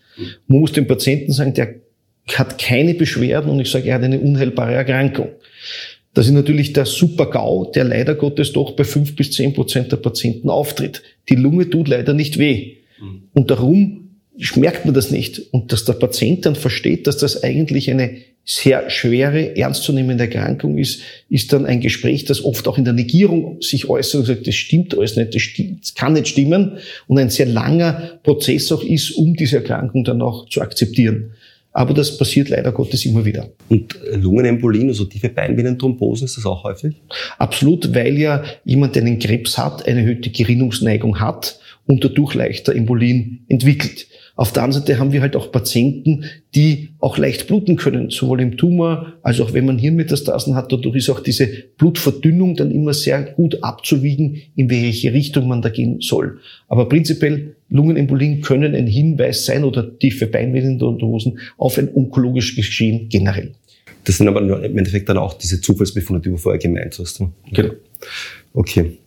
[0.47, 1.75] Man muss dem Patienten sagen, der
[2.33, 5.29] hat keine Beschwerden und ich sage, er hat eine unheilbare Erkrankung.
[6.13, 9.97] Das ist natürlich der Super-GAU, der leider Gottes doch bei fünf bis zehn Prozent der
[9.97, 11.01] Patienten auftritt.
[11.29, 12.77] Die Lunge tut leider nicht weh.
[13.01, 13.23] Mhm.
[13.33, 14.03] Und darum
[14.55, 15.41] merkt man das nicht.
[15.51, 21.01] Und dass der Patient dann versteht, dass das eigentlich eine sehr schwere, ernstzunehmende Erkrankung ist,
[21.29, 24.55] ist dann ein Gespräch, das oft auch in der Negierung sich äußert und sagt, das
[24.55, 28.83] stimmt alles nicht, das, stimmt, das kann nicht stimmen und ein sehr langer Prozess auch
[28.83, 31.31] ist, um diese Erkrankung dann auch zu akzeptieren.
[31.73, 33.49] Aber das passiert leider Gottes immer wieder.
[33.67, 36.95] Und Lungenembolien, also tiefe Beinvenenthrombosen, ist das auch häufig?
[37.39, 42.75] Absolut, weil ja jemand, der einen Krebs hat, eine erhöhte Gerinnungsneigung hat und dadurch leichter
[42.75, 44.07] Embolien entwickelt.
[44.35, 48.41] Auf der anderen Seite haben wir halt auch Patienten, die auch leicht bluten können, sowohl
[48.41, 50.71] im Tumor als auch wenn man Hirnmetastasen hat.
[50.71, 55.69] Dadurch ist auch diese Blutverdünnung dann immer sehr gut abzuwiegen, in welche Richtung man da
[55.69, 56.39] gehen soll.
[56.67, 63.53] Aber prinzipiell Lungenembolien können ein Hinweis sein oder tiefe Beinvenendosen auf ein onkologisches Geschehen generell.
[64.03, 67.21] Das sind aber im Endeffekt dann auch diese Zufallsbefunde, die du vorher gemeint hast.
[67.51, 67.73] Genau.
[68.53, 68.97] Okay.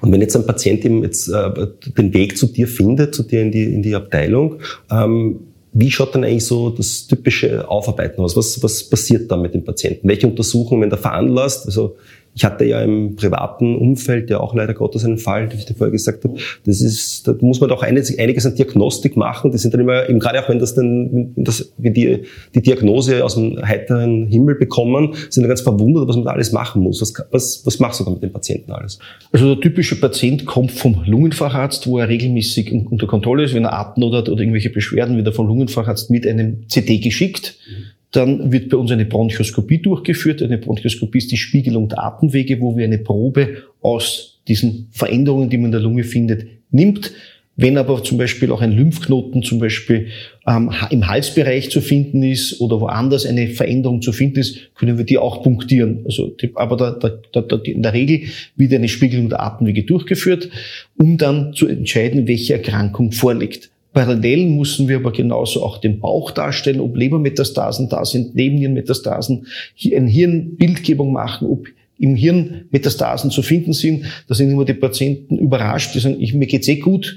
[0.00, 1.50] Und wenn jetzt ein Patient eben jetzt äh,
[1.96, 4.56] den Weg zu dir findet, zu dir in die, in die Abteilung,
[4.90, 5.40] ähm,
[5.72, 8.36] wie schaut dann eigentlich so das typische Aufarbeiten aus?
[8.36, 10.08] Was, was passiert da mit dem Patienten?
[10.08, 11.66] Welche Untersuchungen werden da veranlasst?
[11.66, 11.96] Also
[12.34, 15.74] ich hatte ja im privaten Umfeld ja auch leider Gottes einen Fall, den ich dir
[15.74, 16.34] vorher gesagt habe.
[16.64, 19.50] Das ist, da muss man doch einiges an Diagnostik machen.
[19.50, 22.22] Die sind dann immer, eben gerade auch wenn das dann, wenn das, wenn die,
[22.54, 26.52] die Diagnose aus dem heiteren Himmel bekommen, sind dann ganz verwundert, was man da alles
[26.52, 27.00] machen muss.
[27.02, 28.98] Was, was, was machst du da mit den Patienten alles?
[29.32, 33.78] Also der typische Patient kommt vom Lungenfacharzt, wo er regelmäßig unter Kontrolle ist, wenn er
[33.78, 37.56] hat oder irgendwelche Beschwerden, wird er vom Lungenfacharzt mit einem CT geschickt.
[37.68, 40.42] Mhm dann wird bei uns eine Bronchoskopie durchgeführt.
[40.42, 45.58] Eine Bronchoskopie ist die Spiegelung der Atemwege, wo wir eine Probe aus diesen Veränderungen, die
[45.58, 47.12] man in der Lunge findet, nimmt.
[47.60, 50.06] Wenn aber zum Beispiel auch ein Lymphknoten zum Beispiel
[50.46, 55.04] ähm, im Halsbereich zu finden ist oder woanders eine Veränderung zu finden ist, können wir
[55.04, 56.02] die auch punktieren.
[56.04, 60.50] Also, die, aber da, da, da, in der Regel wird eine Spiegelung der Atemwege durchgeführt,
[60.96, 63.70] um dann zu entscheiden, welche Erkrankung vorliegt.
[63.98, 69.48] Parallel müssen wir aber genauso auch den Bauch darstellen, ob Lebermetastasen da sind, Nebennierenmetastasen,
[69.92, 71.66] eine Hirnbildgebung machen, ob
[71.98, 74.04] im Hirn Metastasen zu finden sind.
[74.28, 77.16] Da sind immer die Patienten überrascht, die sagen, ich, mir geht's eh gut,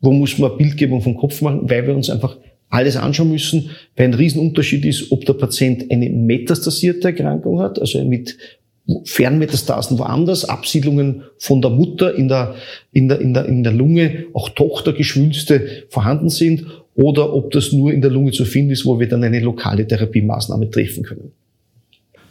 [0.00, 2.36] wo muss man Bildgebung vom Kopf machen, weil wir uns einfach
[2.68, 8.04] alles anschauen müssen, weil ein Riesenunterschied ist, ob der Patient eine metastasierte Erkrankung hat, also
[8.04, 8.38] mit
[9.04, 12.54] Fernmetastasen woanders, Absiedlungen von der Mutter in der,
[12.92, 17.92] in der, in der, in der Lunge, auch Tochtergeschwülste vorhanden sind oder ob das nur
[17.92, 21.32] in der Lunge zu finden ist, wo wir dann eine lokale Therapiemaßnahme treffen können.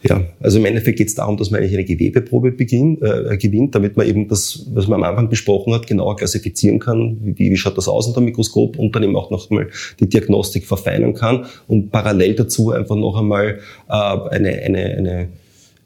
[0.02, 3.74] Ja, also im Endeffekt geht es darum, dass man eigentlich eine Gewebeprobe beginnt, äh, gewinnt,
[3.74, 7.56] damit man eben das, was man am Anfang besprochen hat, genauer klassifizieren kann, wie, wie
[7.56, 11.12] schaut das aus unter dem Mikroskop und dann eben auch noch einmal die Diagnostik verfeinern
[11.12, 13.58] kann und parallel dazu einfach noch einmal
[13.88, 15.28] äh, eine, eine, eine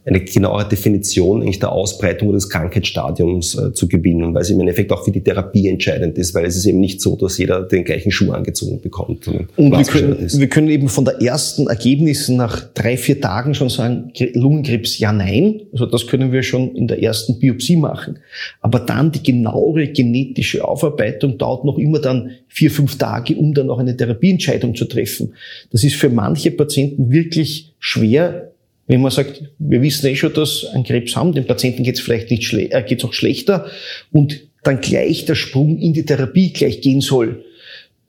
[0.06, 4.92] eine genauere Definition eigentlich der Ausbreitung des Krankheitsstadiums äh, zu gewinnen, weil es im Endeffekt
[4.92, 7.84] auch für die Therapie entscheidend ist, weil es ist eben nicht so, dass jeder den
[7.84, 9.26] gleichen Schuh angezogen bekommt.
[9.28, 13.70] Und wir können, wir können eben von der ersten Ergebnissen nach drei, vier Tagen schon
[13.70, 15.62] sagen, Lungenkrebs ja, nein.
[15.72, 18.18] Also das können wir schon in der ersten Biopsie machen.
[18.60, 23.70] Aber dann die genauere genetische Aufarbeitung dauert noch immer dann vier, fünf Tage, um dann
[23.70, 25.32] auch eine Therapieentscheidung zu treffen.
[25.72, 28.53] Das ist für manche Patienten wirklich schwer,
[28.86, 32.00] wenn man sagt, wir wissen eh schon, dass ein Krebs haben, dem Patienten geht es
[32.00, 33.66] vielleicht nicht schle äh, geht's auch schlechter
[34.12, 37.44] und dann gleich der Sprung in die Therapie gleich gehen soll.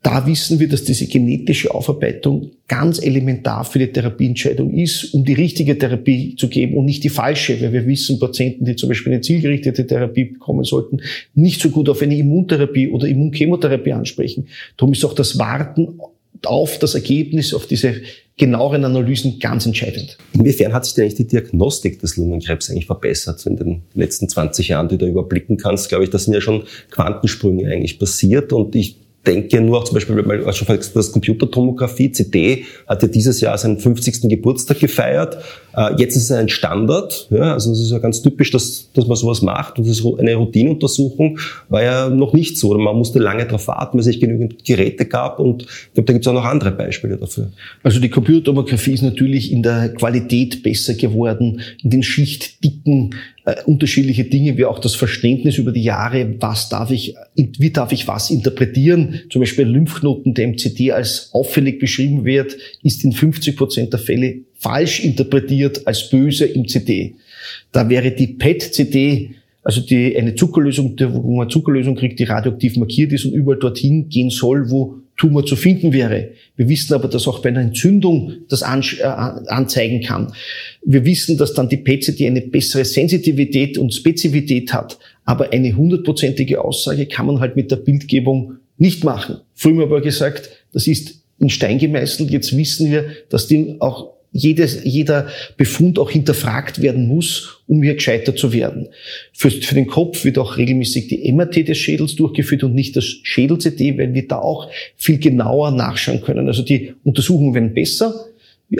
[0.02, 5.32] Da wissen wir, dass diese genetische Aufarbeitung ganz elementar für die Therapieentscheidung ist, um die
[5.32, 9.14] richtige Therapie zu geben und nicht die falsche, weil wir wissen, Patienten, die zum Beispiel
[9.14, 11.00] eine zielgerichtete Therapie bekommen sollten,
[11.34, 14.46] nicht so gut auf eine Immuntherapie oder Immunchemotherapie ansprechen.
[14.76, 15.98] Darum ist auch das Warten
[16.44, 17.96] auf das Ergebnis, auf diese
[18.38, 20.18] genaueren Analysen ganz entscheidend.
[20.34, 24.68] Inwiefern hat sich denn eigentlich die Diagnostik des Lungenkrebs eigentlich verbessert in den letzten 20
[24.68, 25.88] Jahren, die du überblicken kannst?
[25.88, 29.94] Glaube ich, da sind ja schon Quantensprünge eigentlich passiert und ich denke nur auch zum
[29.94, 34.28] Beispiel, weil du schon das Computertomographie, CD, hat ja dieses Jahr seinen 50.
[34.28, 35.38] Geburtstag gefeiert.
[35.76, 37.28] Äh, jetzt ist es ein Standard.
[37.30, 39.78] Ja, also es ist ja ganz typisch, dass, dass man sowas macht.
[39.78, 42.70] Und das ist eine Routineuntersuchung war ja noch nicht so.
[42.70, 45.38] Oder man musste lange darauf warten, weil es nicht genügend Geräte gab.
[45.38, 47.50] Und ich glaube, da gibt es auch noch andere Beispiele dafür.
[47.82, 53.14] Also die Computertomographie ist natürlich in der Qualität besser geworden, in den Schichtdicken
[53.46, 57.92] äh, unterschiedliche Dinge, wie auch das Verständnis über die Jahre, was darf ich, wie darf
[57.92, 59.22] ich was interpretieren.
[59.30, 64.00] Zum Beispiel Lymphknoten, der im CD als auffällig beschrieben wird, ist in 50 Prozent der
[64.00, 67.14] Fälle falsch interpretiert als böse im CD.
[67.72, 73.12] Da wäre die PET-CD also die, eine Zuckerlösung, wo man Zuckerlösung kriegt, die radioaktiv markiert
[73.12, 76.32] ist und überall dorthin gehen soll, wo Tumor zu finden wäre.
[76.56, 80.32] Wir wissen aber, dass auch bei einer Entzündung das äh, anzeigen kann.
[80.84, 84.98] Wir wissen, dass dann die PCT eine bessere Sensitivität und Spezifität hat.
[85.24, 89.38] Aber eine hundertprozentige Aussage kann man halt mit der Bildgebung nicht machen.
[89.54, 92.30] Früher haben wir aber gesagt, das ist in Stein gemeißelt.
[92.30, 97.94] Jetzt wissen wir, dass die auch jedes, jeder Befund auch hinterfragt werden muss, um hier
[97.94, 98.88] gescheiter zu werden.
[99.32, 103.04] Für, für den Kopf wird auch regelmäßig die MRT des Schädels durchgeführt und nicht das
[103.04, 106.48] Schädel-CT, weil wir da auch viel genauer nachschauen können.
[106.48, 108.26] Also die Untersuchungen werden besser,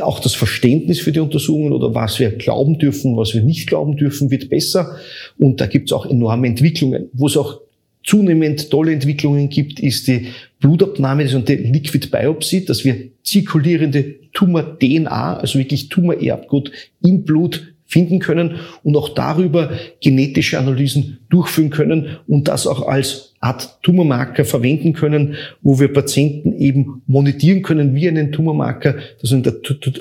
[0.01, 3.97] auch das Verständnis für die Untersuchungen oder was wir glauben dürfen, was wir nicht glauben
[3.97, 4.97] dürfen, wird besser.
[5.39, 7.61] Und da gibt es auch enorme Entwicklungen, wo es auch
[8.07, 10.29] zunehmend tolle Entwicklungen gibt, ist die
[10.61, 16.71] Blutabnahme, das ist eine Liquid Biopsy, dass wir zirkulierende Tumor-DNA, also wirklich Tumor-Erbgut
[17.03, 23.35] im Blut finden können und auch darüber genetische Analysen durchführen können und das auch als
[23.41, 28.97] Art Tumormarker verwenden können, wo wir Patienten eben monetieren können wie einen Tumormarker.
[29.21, 29.47] Das ist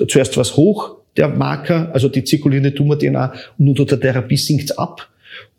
[0.08, 4.78] zuerst was hoch, der Marker, also die zirkulierende Tumor-DNA, und unter der Therapie sinkt es
[4.78, 5.08] ab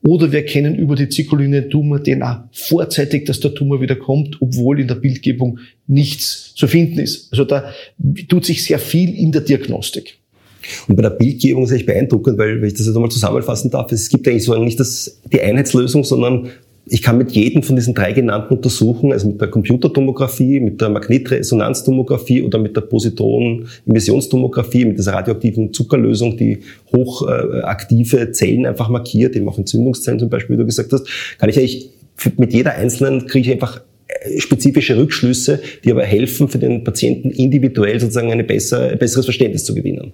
[0.06, 4.88] Oder wir erkennen über die zirkulierende Tumor-DNA vorzeitig, dass der Tumor wieder kommt, obwohl in
[4.88, 7.32] der Bildgebung nichts zu finden ist.
[7.32, 7.72] Also da
[8.30, 10.20] tut sich sehr viel in der Diagnostik.
[10.88, 13.72] Und bei der Bildgebung ist es echt beeindruckend, weil, wenn ich das jetzt einmal zusammenfassen
[13.72, 16.50] darf, es gibt eigentlich so nicht das, die Einheitslösung, sondern
[16.89, 20.89] ich kann mit jedem von diesen drei genannten untersuchen, also mit der Computertomographie, mit der
[20.89, 26.60] Magnetresonanztomographie oder mit der Positron-Emissionstomographie, mit dieser radioaktiven Zuckerlösung, die
[26.93, 31.58] hochaktive Zellen einfach markiert, eben auch Entzündungszellen zum Beispiel, wie du gesagt hast, kann ich
[31.58, 31.89] eigentlich
[32.38, 33.82] mit jeder einzelnen kriege ich einfach
[34.38, 39.73] spezifische Rückschlüsse, die aber helfen, für den Patienten individuell sozusagen besser, ein besseres Verständnis zu
[39.73, 40.13] gewinnen.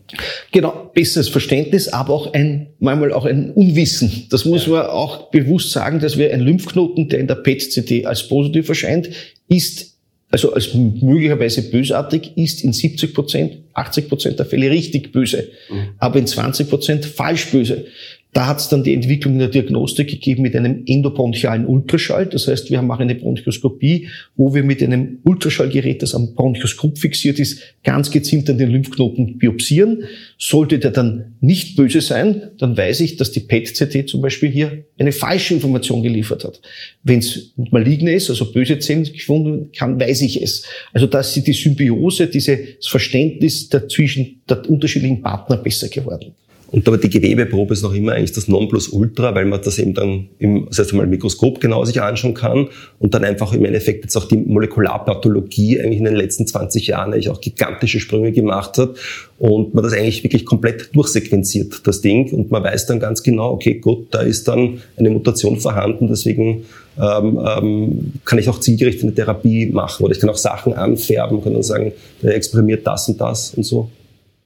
[0.51, 4.27] Genau, besseres Verständnis, aber auch ein, manchmal auch ein Unwissen.
[4.29, 8.27] Das muss man auch bewusst sagen, dass wir ein Lymphknoten, der in der PET-CT als
[8.27, 9.09] positiv erscheint,
[9.47, 9.93] ist
[10.33, 15.89] also als möglicherweise bösartig, ist in 70 Prozent, 80 Prozent der Fälle richtig böse, mhm.
[15.99, 17.85] aber in 20 Prozent falsch böse.
[18.33, 22.25] Da hat es dann die Entwicklung in der Diagnostik gegeben mit einem endobronchialen Ultraschall.
[22.25, 27.37] Das heißt, wir machen eine Bronchoskopie, wo wir mit einem Ultraschallgerät, das am Bronchoskop fixiert
[27.37, 30.05] ist, ganz gezielt an den Lymphknoten biopsieren.
[30.39, 34.83] Sollte der dann nicht böse sein, dann weiß ich, dass die PET-CT zum Beispiel hier
[34.97, 36.59] eine falsche Information geliefert hat.
[37.03, 40.65] Wenn es maligne ist, also böse Zellen gefunden kann, weiß ich es.
[40.91, 46.33] Also da ist die Symbiose, dieses Verständnis dazwischen der unterschiedlichen Partner besser geworden.
[46.73, 50.29] Und aber die Gewebeprobe ist noch immer eigentlich das Nonplusultra, weil man das eben dann
[50.39, 54.17] im, das heißt einmal Mikroskop genau sich anschauen kann und dann einfach im Endeffekt jetzt
[54.17, 58.95] auch die Molekularpathologie eigentlich in den letzten 20 Jahren eigentlich auch gigantische Sprünge gemacht hat
[59.37, 63.51] und man das eigentlich wirklich komplett durchsequenziert, das Ding, und man weiß dann ganz genau,
[63.51, 66.65] okay, gut, da ist dann eine Mutation vorhanden, deswegen
[66.99, 71.53] ähm, ähm, kann ich auch zielgerichtete Therapie machen oder ich kann auch Sachen anfärben, kann
[71.53, 71.91] dann sagen,
[72.23, 73.89] der experimentiert das und das und so.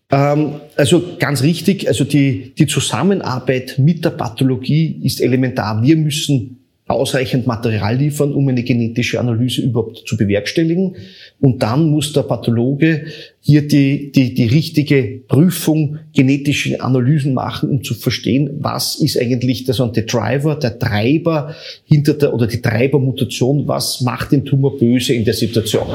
[0.09, 5.81] Ähm, also ganz richtig, also die, die Zusammenarbeit mit der Pathologie ist elementar.
[5.83, 10.95] Wir müssen ausreichend Material liefern, um eine genetische Analyse überhaupt zu bewerkstelligen.
[11.39, 13.07] Und dann muss der Pathologe
[13.41, 19.65] hier die, die, die richtige Prüfung, genetische Analysen machen, um zu verstehen, was ist eigentlich
[19.65, 25.13] der, der Driver, der Treiber hinter der, oder die Treibermutation, was macht den Tumor böse
[25.13, 25.87] in der Situation.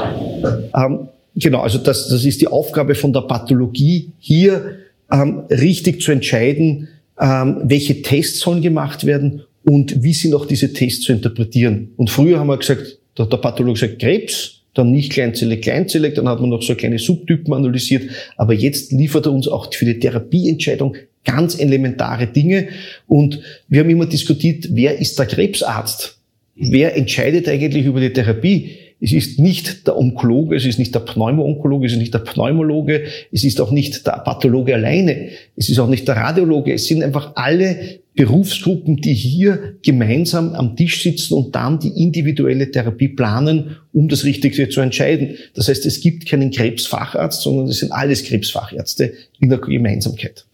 [0.75, 4.77] Ähm, Genau, also das, das ist die Aufgabe von der Pathologie, hier
[5.11, 10.73] ähm, richtig zu entscheiden, ähm, welche Tests sollen gemacht werden und wie sie noch diese
[10.73, 11.89] Tests zu interpretieren.
[11.97, 16.15] Und früher haben wir gesagt, da hat der Pathologe gesagt, Krebs, dann nicht kleinzellig, kleinzellig,
[16.15, 18.09] dann hat man noch so kleine Subtypen analysiert.
[18.37, 22.69] Aber jetzt liefert er uns auch für die Therapieentscheidung ganz elementare Dinge.
[23.07, 26.17] Und wir haben immer diskutiert, wer ist der Krebsarzt?
[26.55, 28.77] Wer entscheidet eigentlich über die Therapie?
[29.03, 33.03] Es ist nicht der Onkologe, es ist nicht der Pneumoonkologe, es ist nicht der Pneumologe,
[33.33, 37.03] es ist auch nicht der Pathologe alleine, es ist auch nicht der Radiologe, es sind
[37.03, 43.75] einfach alle Berufsgruppen, die hier gemeinsam am Tisch sitzen und dann die individuelle Therapie planen,
[43.91, 45.35] um das Richtige zu entscheiden.
[45.53, 50.45] Das heißt, es gibt keinen Krebsfacharzt, sondern es sind alles Krebsfachärzte in der Gemeinsamkeit.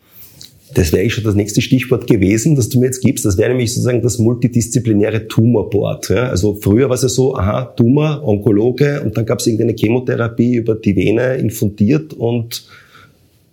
[0.73, 3.25] Das wäre eigentlich schon das nächste Stichwort gewesen, das du mir jetzt gibst.
[3.25, 6.09] Das wäre nämlich sozusagen das multidisziplinäre Tumorboard.
[6.09, 6.27] Ja?
[6.27, 10.55] Also früher war es ja so, aha, Tumor, Onkologe und dann gab es irgendeine Chemotherapie
[10.55, 12.65] über die Vene infundiert und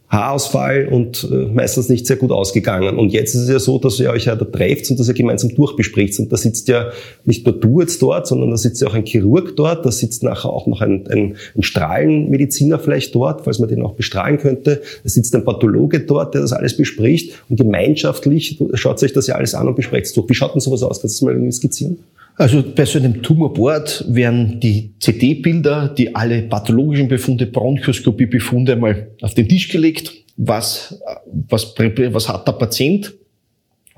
[0.09, 2.97] Haarausfall und äh, meistens nicht sehr gut ausgegangen.
[2.97, 5.14] Und jetzt ist es ja so, dass ihr euch ja da trefft und das ja
[5.14, 6.19] gemeinsam durchbespricht.
[6.21, 6.90] Und da sitzt ja
[7.25, 10.23] nicht nur du jetzt dort, sondern da sitzt ja auch ein Chirurg dort, da sitzt
[10.23, 14.81] nachher auch noch ein, ein, ein Strahlenmediziner vielleicht dort, falls man den auch bestrahlen könnte.
[15.03, 17.42] Da sitzt ein Pathologe dort, der das alles bespricht.
[17.49, 20.29] Und gemeinschaftlich schaut sich das ja alles an und besprecht es durch.
[20.29, 21.01] Wie schaut denn sowas aus?
[21.01, 21.99] Kannst du das mal irgendwie skizzieren?
[22.38, 29.35] Also bei so einem Tumorboard werden die CT-Bilder, die alle pathologischen Befunde, Bronchoskopie-Befunde mal auf
[29.35, 30.12] den Tisch gelegt.
[30.37, 31.01] Was,
[31.49, 33.14] was, was hat der Patient?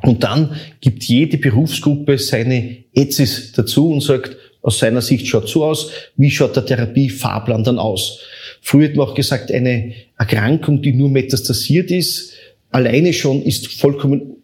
[0.03, 5.65] Und dann gibt jede Berufsgruppe seine Ethis dazu und sagt, aus seiner Sicht schaut so
[5.65, 8.21] aus, wie schaut der Therapiefahrplan dann aus?
[8.61, 12.35] Früher hat man auch gesagt, eine Erkrankung, die nur metastasiert ist,
[12.71, 14.38] alleine schon ist vollkommen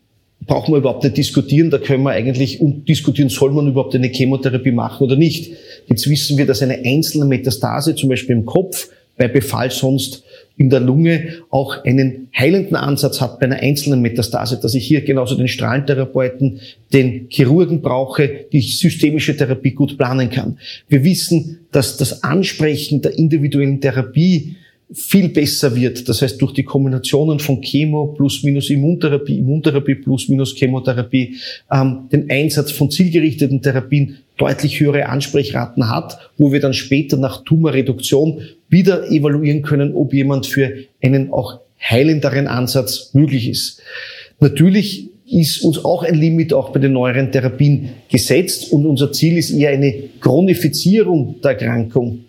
[0.47, 1.71] brauchen wir überhaupt nicht diskutieren.
[1.71, 5.53] Da können wir eigentlich diskutieren, soll man überhaupt eine Chemotherapie machen oder nicht.
[5.87, 10.25] Jetzt wissen wir, dass eine einzelne Metastase, zum Beispiel im Kopf, bei Befall sonst
[10.57, 15.01] in der Lunge auch einen heilenden Ansatz hat bei einer einzelnen Metastase, dass ich hier
[15.03, 16.61] genauso den Strahlentherapeuten,
[16.93, 20.59] den Chirurgen brauche, die systemische Therapie gut planen kann.
[20.89, 24.57] Wir wissen, dass das Ansprechen der individuellen Therapie
[24.93, 26.09] viel besser wird.
[26.09, 31.37] Das heißt, durch die Kombinationen von Chemo plus minus Immuntherapie, Immuntherapie plus minus Chemotherapie,
[31.73, 37.45] ähm, den Einsatz von zielgerichteten Therapien deutlich höhere Ansprechraten hat, wo wir dann später nach
[37.45, 43.81] Tumorreduktion wieder evaluieren können, ob jemand für einen auch heilenderen Ansatz möglich ist.
[44.41, 49.39] Natürlich ist uns auch ein Limit auch bei den neueren Therapien gesetzt und unser Ziel
[49.39, 52.24] ist eher eine Chronifizierung der Erkrankung,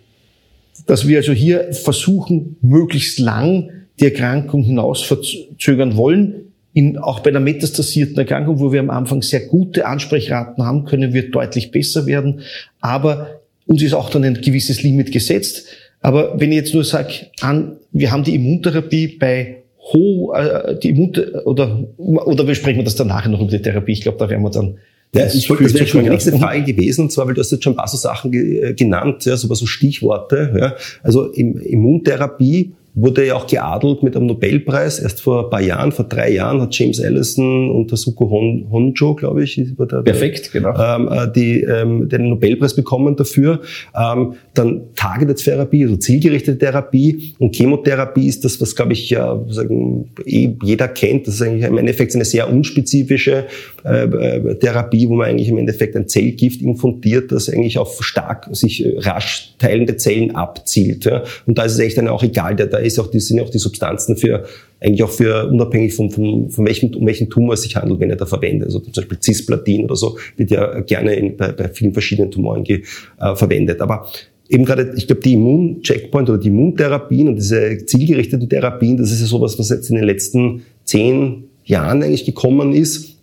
[0.86, 3.70] dass wir also hier versuchen, möglichst lang
[4.00, 6.52] die Erkrankung hinaus verzögern wollen.
[6.72, 11.14] In, auch bei der metastasierten Erkrankung, wo wir am Anfang sehr gute Ansprechraten haben, können
[11.14, 12.42] wir deutlich besser werden.
[12.80, 15.66] Aber uns ist auch dann ein gewisses Limit gesetzt.
[16.02, 19.62] Aber wenn ich jetzt nur sage, an, wir haben die Immuntherapie bei
[19.92, 21.12] ho, äh, die Immun
[21.44, 23.92] oder oder besprechen wir das dann nachher noch über die Therapie.
[23.92, 24.78] Ich glaube, da werden wir dann
[25.16, 27.50] ja, ich wollte, das wäre schon die nächste Frage gewesen, und zwar, weil du hast
[27.52, 30.54] jetzt schon ein paar so Sachen ge genannt, ja, so, so Stichworte.
[30.58, 30.74] Ja.
[31.02, 34.98] Also im Immuntherapie wurde ja auch geadelt mit einem Nobelpreis.
[34.98, 39.14] Erst vor ein paar Jahren, vor drei Jahren, hat James Allison und Tasuku Hon Honjo,
[39.14, 40.74] glaube ich, war der, Perfekt, genau.
[40.76, 43.60] Ähm, äh, die, ähm, den Nobelpreis bekommen dafür.
[43.94, 49.44] Ähm, dann Targeted Therapie, also zielgerichtete Therapie und Chemotherapie ist das, was, glaube ich, ja,
[49.48, 51.26] sagen, eh jeder kennt.
[51.26, 53.44] Das ist eigentlich im Endeffekt eine sehr unspezifische
[53.84, 58.48] äh, äh, Therapie, wo man eigentlich im Endeffekt ein Zellgift infundiert, das eigentlich auf stark
[58.52, 61.04] sich rasch teilende Zellen abzielt.
[61.04, 61.24] Ja.
[61.46, 63.50] Und da ist es echt dann auch egal, der, da ist auch die, sind auch
[63.50, 64.44] die Substanzen für,
[64.80, 68.10] eigentlich auch für, unabhängig von, von, von welchem, um welchen Tumor es sich handelt, wenn
[68.10, 68.66] er da verwendet.
[68.66, 72.64] Also zum Beispiel Cisplatin oder so wird ja gerne in, bei, bei vielen verschiedenen Tumoren
[72.64, 72.82] ge,
[73.20, 73.80] äh, verwendet.
[73.80, 74.08] Aber
[74.48, 79.20] eben gerade, ich glaube, die Immuncheckpoint oder die Immuntherapien und diese zielgerichteten Therapien, das ist
[79.20, 83.15] ja sowas, was jetzt in den letzten zehn Jahren eigentlich gekommen ist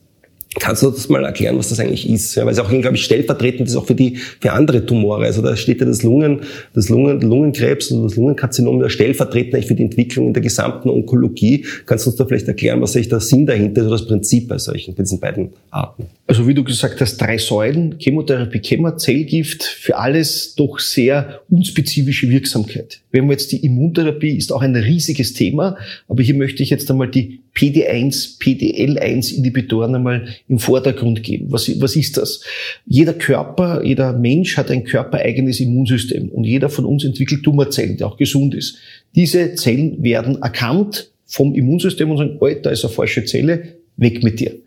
[0.60, 2.36] Kannst du das mal erklären, was das eigentlich ist?
[2.36, 5.26] Ja, weil es auch, glaube ich, stellvertretend ist auch für die, für andere Tumore.
[5.26, 6.42] Also da steht ja das Lungen,
[6.74, 11.66] das Lungen, Lungenkrebs oder das Lungenkarzinom da stellvertretend für die Entwicklung in der gesamten Onkologie.
[11.86, 14.48] Kannst du uns da vielleicht erklären, was eigentlich der Sinn dahinter ist oder das Prinzip
[14.48, 16.06] bei solchen, bei diesen beiden Arten?
[16.34, 22.28] Also wie du gesagt hast, drei Säulen, Chemotherapie, Chemo, Zellgift, für alles doch sehr unspezifische
[22.28, 23.02] Wirksamkeit.
[23.12, 25.78] Wenn wir jetzt die Immuntherapie ist auch ein riesiges Thema,
[26.08, 31.52] aber hier möchte ich jetzt einmal die PD1, PDL1-Inhibitoren einmal im Vordergrund geben.
[31.52, 32.42] Was, was ist das?
[32.88, 38.08] Jeder Körper, jeder Mensch hat ein körpereigenes Immunsystem und jeder von uns entwickelt Tumorzellen, der
[38.08, 38.80] auch gesund ist.
[39.14, 44.24] Diese Zellen werden erkannt vom Immunsystem und sagen, oh, da ist eine falsche Zelle, weg
[44.24, 44.63] mit dir.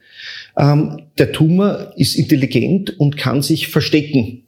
[0.58, 4.42] Ähm, der Tumor ist intelligent und kann sich verstecken.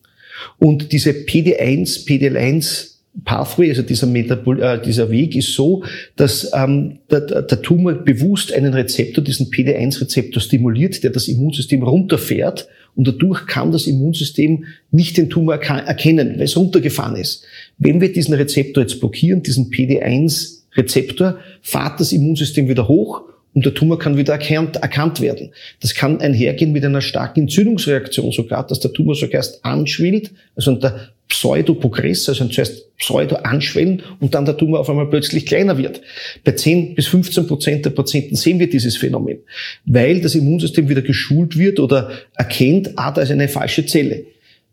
[0.59, 5.83] Und diese PD1, PDL1 Pathway, also dieser, Metabol äh, dieser Weg ist so,
[6.17, 12.69] dass ähm, der, der Tumor bewusst einen Rezeptor, diesen PD1-Rezeptor stimuliert, der das Immunsystem runterfährt
[12.95, 17.45] und dadurch kann das Immunsystem nicht den Tumor erkennen, weil es runtergefahren ist.
[17.79, 23.23] Wenn wir diesen Rezeptor jetzt blockieren, diesen PD1-Rezeptor, fahrt das Immunsystem wieder hoch
[23.55, 25.51] und der Tumor kann wieder erkannt, erkannt werden.
[25.81, 30.75] Das kann einhergehen mit einer starken Entzündungsreaktion sogar, dass der Tumor sogar erst anschwillt, also
[30.77, 36.01] der Pseudoprogress, also zuerst Pseudo-Anschwellen und dann der Tumor auf einmal plötzlich kleiner wird.
[36.43, 39.39] Bei 10 bis 15 Prozent der Patienten sehen wir dieses Phänomen,
[39.85, 44.25] weil das Immunsystem wieder geschult wird oder erkennt, ah, da ist eine falsche Zelle.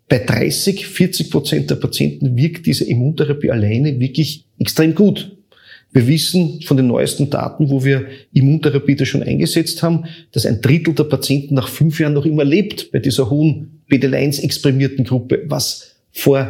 [0.07, 5.34] Bei 30, 40 Prozent der Patienten wirkt diese Immuntherapie alleine wirklich extrem gut.
[5.95, 10.59] Wir wissen von den neuesten Daten, wo wir Immuntherapie da schon eingesetzt haben, dass ein
[10.59, 15.95] Drittel der Patienten nach fünf Jahren noch immer lebt bei dieser hohen BDL1-exprimierten Gruppe, was
[16.11, 16.49] vor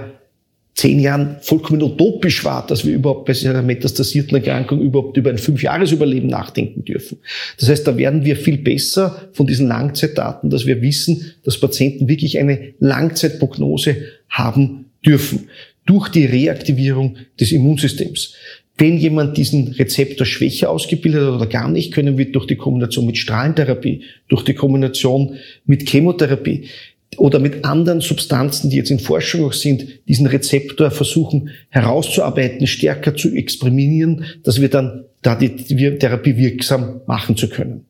[0.74, 5.38] zehn Jahren vollkommen utopisch war, dass wir überhaupt bei einer metastasierten Erkrankung überhaupt über ein
[5.38, 7.20] Fünfjahresüberleben nachdenken dürfen.
[7.60, 12.08] Das heißt, da werden wir viel besser von diesen Langzeitdaten, dass wir wissen, dass Patienten
[12.08, 15.50] wirklich eine Langzeitprognose haben dürfen
[15.86, 18.34] durch die Reaktivierung des Immunsystems.
[18.78, 23.06] Wenn jemand diesen Rezeptor schwächer ausgebildet hat oder gar nicht, können wir durch die Kombination
[23.06, 26.66] mit Strahlentherapie, durch die Kombination mit Chemotherapie
[27.18, 33.16] oder mit anderen Substanzen, die jetzt in Forschung auch sind, diesen Rezeptor versuchen herauszuarbeiten, stärker
[33.16, 35.56] zu exprimieren, dass wir dann da die
[35.98, 37.86] Therapie wirksam machen zu können.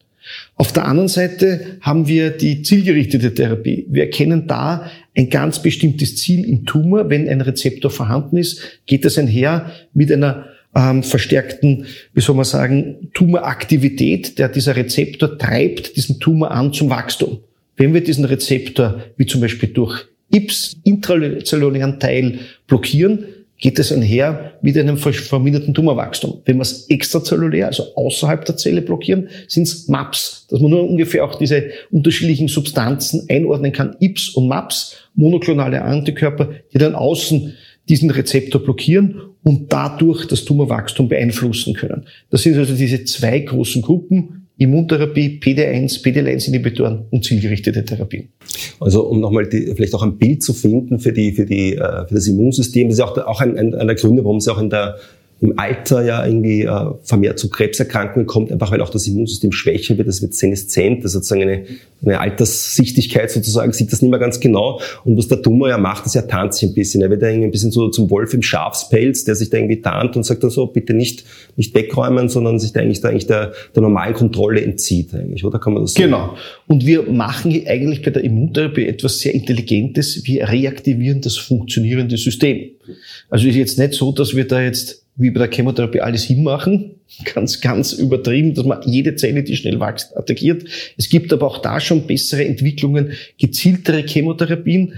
[0.56, 3.86] Auf der anderen Seite haben wir die zielgerichtete Therapie.
[3.90, 7.10] Wir erkennen da ein ganz bestimmtes Ziel im Tumor.
[7.10, 12.46] Wenn ein Rezeptor vorhanden ist, geht das einher mit einer ähm, verstärkten, wie soll man
[12.46, 17.40] sagen, Tumoraktivität, der dieser Rezeptor treibt diesen Tumor an zum Wachstum.
[17.78, 23.26] Wenn wir diesen Rezeptor, wie zum Beispiel durch IPS, intrazellulären Teil, blockieren,
[23.58, 26.42] geht es einher mit einem verminderten Tumorwachstum.
[26.46, 30.90] Wenn wir es extrazellulär, also außerhalb der Zelle blockieren, sind es MAPS, dass man nur
[30.90, 33.96] ungefähr auch diese unterschiedlichen Substanzen einordnen kann.
[34.00, 37.54] IPS und MAPS, monoklonale Antikörper, die dann außen
[37.90, 42.06] diesen Rezeptor blockieren und dadurch das Tumorwachstum beeinflussen können.
[42.30, 48.30] Das sind also diese zwei großen Gruppen, Immuntherapie, PD1, PD1-Inhibitoren und zielgerichtete Therapien.
[48.80, 52.08] Also um nochmal die, vielleicht auch ein Bild zu finden für, die, für, die, äh,
[52.08, 54.60] für das Immunsystem, das ist auch, auch ein, ein, einer der Gründe, warum es auch
[54.60, 54.96] in der
[55.42, 59.98] im Alter ja irgendwie äh, vermehrt zu Krebserkrankungen kommt, einfach weil auch das Immunsystem schwächer
[59.98, 61.66] wird, das wird seneszent, das ist sozusagen eine,
[62.04, 64.80] eine Alterssichtigkeit sozusagen, sieht das nicht mehr ganz genau.
[65.04, 67.02] Und was der Tumor ja macht, ist ja tarnt sich ein bisschen.
[67.02, 69.82] Er wird ja irgendwie ein bisschen so zum Wolf im Schafspelz, der sich da irgendwie
[69.82, 71.26] tarnt und sagt dann so, bitte nicht,
[71.58, 75.60] nicht wegräumen, sondern sich da eigentlich, da eigentlich der, der normalen Kontrolle entzieht eigentlich, oder
[75.60, 76.06] kann man das sagen?
[76.06, 76.38] Genau.
[76.68, 80.22] Und wir machen hier eigentlich bei der Immuntherapie etwas sehr Intelligentes.
[80.24, 82.72] Wir reaktivieren das funktionierende System.
[83.30, 86.96] Also ist jetzt nicht so, dass wir da jetzt wie bei der Chemotherapie alles hinmachen,
[87.34, 90.66] ganz, ganz übertrieben, dass man jede Zelle, die schnell wächst, attackiert.
[90.98, 94.94] Es gibt aber auch da schon bessere Entwicklungen, gezieltere Chemotherapien,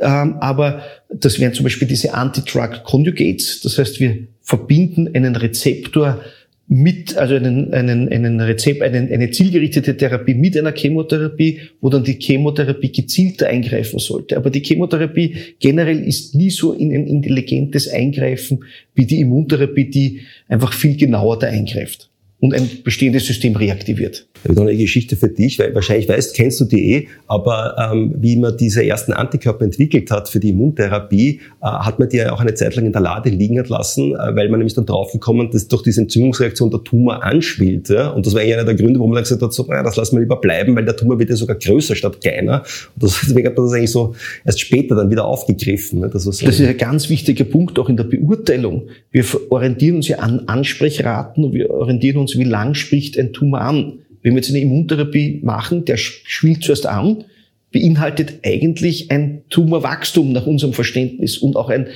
[0.00, 6.20] ähm, aber das wären zum Beispiel diese Anti-Drug Conjugates, das heißt, wir verbinden einen Rezeptor
[6.68, 12.04] mit, also einen, einen, einen Rezept, einen, eine zielgerichtete Therapie mit einer Chemotherapie, wo dann
[12.04, 14.36] die Chemotherapie gezielter eingreifen sollte.
[14.36, 20.20] Aber die Chemotherapie generell ist nie so in ein intelligentes Eingreifen wie die Immuntherapie, die
[20.48, 22.11] einfach viel genauer da eingreift
[22.42, 24.26] und ein bestehendes System reaktiviert.
[24.42, 27.76] Ich habe noch eine Geschichte für dich, weil wahrscheinlich weißt, kennst du die eh, aber
[27.78, 32.16] ähm, wie man diese ersten Antikörper entwickelt hat für die Immuntherapie, äh, hat man die
[32.16, 34.86] ja auch eine Zeit lang in der Lade liegen lassen, äh, weil man nämlich dann
[34.86, 37.90] draufgekommen, dass durch diese Entzündungsreaktion der Tumor anschwillt.
[37.90, 38.08] Ja?
[38.08, 39.94] Und das war eigentlich einer der Gründe, warum man dann gesagt hat, so, naja, das
[39.94, 42.64] lassen wir lieber bleiben, weil der Tumor wird ja sogar größer statt kleiner.
[42.96, 46.00] Und das, deswegen hat man das eigentlich so erst später dann wieder aufgegriffen.
[46.00, 46.10] Ne?
[46.12, 48.88] Das, das ist ein ganz wichtiger Punkt auch in der Beurteilung.
[49.12, 53.60] Wir orientieren uns ja an Ansprechraten und wir orientieren uns, wie lang spricht ein Tumor
[53.60, 54.00] an.
[54.22, 57.24] Wenn wir jetzt eine Immuntherapie machen, der schwillt zuerst an,
[57.72, 61.88] beinhaltet eigentlich ein Tumorwachstum nach unserem Verständnis und auch ein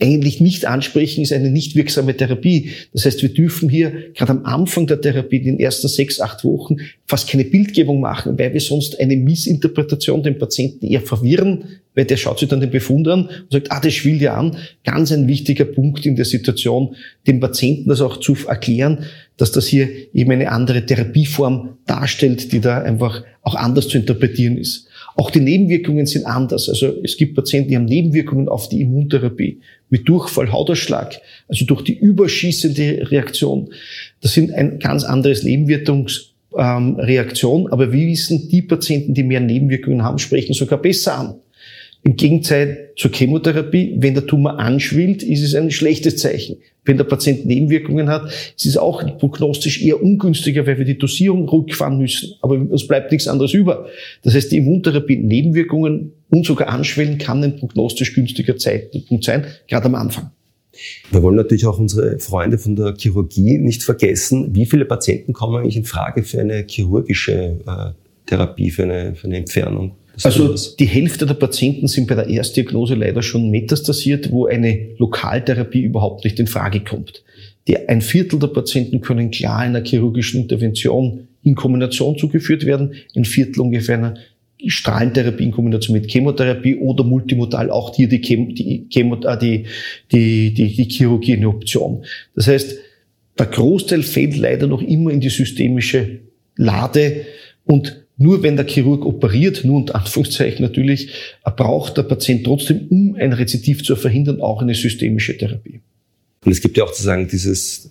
[0.00, 2.70] eigentlich nicht ansprechen ist eine nicht wirksame Therapie.
[2.92, 6.44] Das heißt, wir dürfen hier gerade am Anfang der Therapie, in den ersten sechs, acht
[6.44, 6.76] Wochen,
[7.06, 12.16] fast keine Bildgebung machen, weil wir sonst eine Missinterpretation den Patienten eher verwirren, weil der
[12.16, 14.56] schaut sich dann den Befund an und sagt, ah, das schwillt ja an.
[14.84, 16.94] Ganz ein wichtiger Punkt in der Situation,
[17.26, 19.04] dem Patienten das auch zu erklären,
[19.36, 24.58] dass das hier eben eine andere Therapieform darstellt, die da einfach auch anders zu interpretieren
[24.58, 24.87] ist.
[25.18, 26.68] Auch die Nebenwirkungen sind anders.
[26.68, 29.58] Also es gibt Patienten, die haben Nebenwirkungen auf die Immuntherapie,
[29.90, 33.70] wie Durchfall, Hautausschlag, also durch die überschießende Reaktion.
[34.20, 40.04] Das sind ein ganz anderes Nebenwirkungsreaktion, ähm, aber wir wissen, die Patienten, die mehr Nebenwirkungen
[40.04, 41.34] haben, sprechen sogar besser an.
[42.04, 46.56] Im Gegenteil zur Chemotherapie, wenn der Tumor anschwillt, ist es ein schlechtes Zeichen.
[46.84, 51.48] Wenn der Patient Nebenwirkungen hat, ist es auch prognostisch eher ungünstiger, weil wir die Dosierung
[51.48, 52.34] rückfahren müssen.
[52.40, 53.86] Aber es bleibt nichts anderes über.
[54.22, 59.86] Das heißt, die Immuntherapie Nebenwirkungen und sogar anschwellen kann ein prognostisch günstiger Zeitpunkt sein, gerade
[59.86, 60.30] am Anfang.
[61.10, 64.54] Wir wollen natürlich auch unsere Freunde von der Chirurgie nicht vergessen.
[64.54, 67.92] Wie viele Patienten kommen eigentlich in Frage für eine chirurgische äh,
[68.26, 69.96] Therapie, für eine, für eine Entfernung?
[70.24, 75.82] Also die Hälfte der Patienten sind bei der Erstdiagnose leider schon metastasiert, wo eine Lokaltherapie
[75.82, 77.22] überhaupt nicht in Frage kommt.
[77.66, 83.24] Die, ein Viertel der Patienten können klar einer chirurgischen Intervention in Kombination zugeführt werden, ein
[83.24, 84.14] Viertel ungefähr einer
[84.66, 89.66] Strahlentherapie in Kombination mit Chemotherapie oder multimodal auch hier die, Chem, die, Chemo, äh, die,
[90.10, 92.04] die, die, die Chirurgie eine Option.
[92.34, 92.76] Das heißt,
[93.38, 96.18] der Großteil fällt leider noch immer in die systemische
[96.56, 97.26] Lade
[97.66, 101.10] und nur wenn der Chirurg operiert, nur unter Anführungszeichen natürlich,
[101.56, 105.80] braucht der Patient trotzdem, um ein Rezidiv zu verhindern, auch eine systemische Therapie.
[106.44, 107.90] Und es gibt ja auch sozusagen dieses,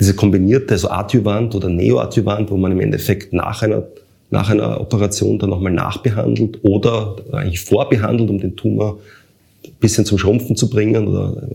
[0.00, 3.86] diese kombinierte, also Adjuvant oder Neoadjuvant, wo man im Endeffekt nach einer,
[4.30, 8.98] nach einer Operation dann nochmal nachbehandelt oder eigentlich vorbehandelt, um den Tumor
[9.64, 11.48] ein bisschen zum Schrumpfen zu bringen oder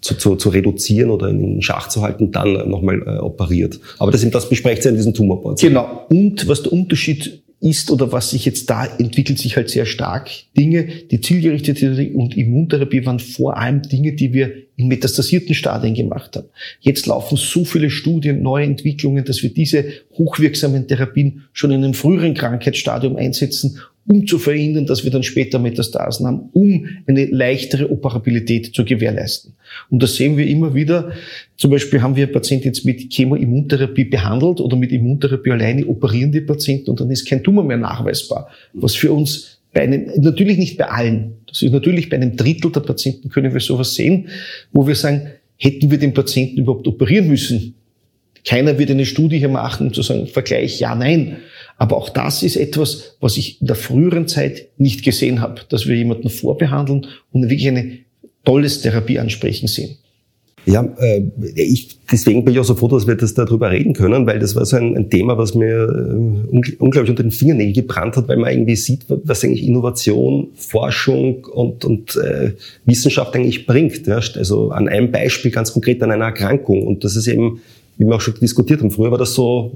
[0.00, 3.80] zu, zu, zu reduzieren oder in Schach zu halten, dann nochmal äh, operiert.
[3.98, 5.60] Aber das, das besprecht ihr in diesem Tumorboard.
[5.60, 6.06] Genau.
[6.08, 10.30] Und was der Unterschied ist oder was sich jetzt da entwickelt sich halt sehr stark.
[10.56, 16.36] Dinge, die zielgerichtete und Immuntherapie waren vor allem Dinge, die wir in metastasierten Stadien gemacht
[16.36, 16.48] haben.
[16.80, 19.86] Jetzt laufen so viele Studien, neue Entwicklungen, dass wir diese
[20.18, 25.58] hochwirksamen Therapien schon in einem früheren Krankheitsstadium einsetzen um zu verhindern, dass wir dann später
[25.58, 29.54] Metastasen haben, um eine leichtere Operabilität zu gewährleisten.
[29.90, 31.12] Und das sehen wir immer wieder.
[31.56, 36.40] Zum Beispiel haben wir Patienten jetzt mit Chemoimmuntherapie behandelt oder mit Immuntherapie alleine operieren die
[36.40, 38.48] Patienten und dann ist kein Tumor mehr nachweisbar.
[38.74, 42.70] Was für uns bei einem, natürlich nicht bei allen, das ist natürlich bei einem Drittel
[42.72, 44.28] der Patienten können wir sowas sehen,
[44.72, 45.28] wo wir sagen,
[45.58, 47.74] hätten wir den Patienten überhaupt operieren müssen?
[48.44, 51.38] Keiner wird eine Studie hier machen, um zu sagen, Vergleich ja, nein.
[51.78, 55.86] Aber auch das ist etwas, was ich in der früheren Zeit nicht gesehen habe, dass
[55.86, 57.98] wir jemanden vorbehandeln und wirklich eine
[58.44, 59.96] tolles Therapieansprechen sehen.
[60.66, 61.22] Ja, äh,
[61.54, 64.56] ich, deswegen bin ich auch so froh, dass wir das darüber reden können, weil das
[64.56, 68.36] war so ein, ein Thema, was mir äh, unglaublich unter den Fingernägeln gebrannt hat, weil
[68.36, 72.54] man irgendwie sieht, was eigentlich Innovation, Forschung und, und äh,
[72.84, 74.08] Wissenschaft eigentlich bringt.
[74.08, 74.16] Ja?
[74.16, 76.84] Also an einem Beispiel ganz konkret an einer Erkrankung.
[76.84, 77.60] Und das ist eben,
[77.96, 79.70] wie wir auch schon diskutiert haben, früher war das so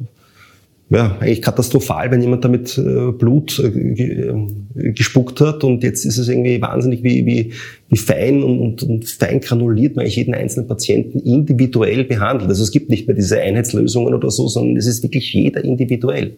[0.91, 6.27] ja, eigentlich katastrophal, wenn jemand damit äh, Blut äh, gespuckt hat und jetzt ist es
[6.27, 7.53] irgendwie wahnsinnig, wie, wie,
[7.89, 12.51] wie fein und, und, und fein granuliert man eigentlich jeden einzelnen Patienten individuell behandelt.
[12.51, 16.35] Also es gibt nicht mehr diese Einheitslösungen oder so, sondern es ist wirklich jeder individuell.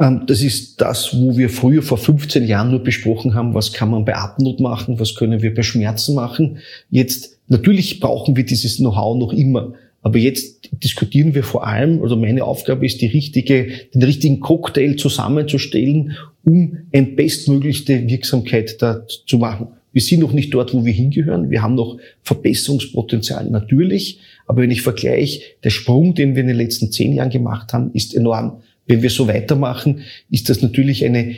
[0.00, 3.90] Ähm, das ist das, wo wir früher vor 15 Jahren nur besprochen haben, was kann
[3.90, 6.58] man bei Atemnot machen, was können wir bei Schmerzen machen.
[6.90, 9.74] Jetzt, natürlich brauchen wir dieses Know-how noch immer.
[10.04, 14.96] Aber jetzt diskutieren wir vor allem, also meine Aufgabe ist, die richtige, den richtigen Cocktail
[14.96, 16.12] zusammenzustellen,
[16.44, 19.68] um eine bestmöglichste Wirksamkeit da zu machen.
[19.92, 21.50] Wir sind noch nicht dort, wo wir hingehören.
[21.50, 24.20] Wir haben noch Verbesserungspotenzial natürlich.
[24.46, 27.90] Aber wenn ich vergleiche, der Sprung, den wir in den letzten zehn Jahren gemacht haben,
[27.94, 28.60] ist enorm.
[28.86, 31.34] Wenn wir so weitermachen, ist das natürlich eine,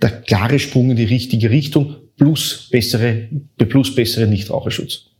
[0.00, 5.13] der klare Sprung in die richtige Richtung plus bessere, plus bessere Nichtraucherschutz.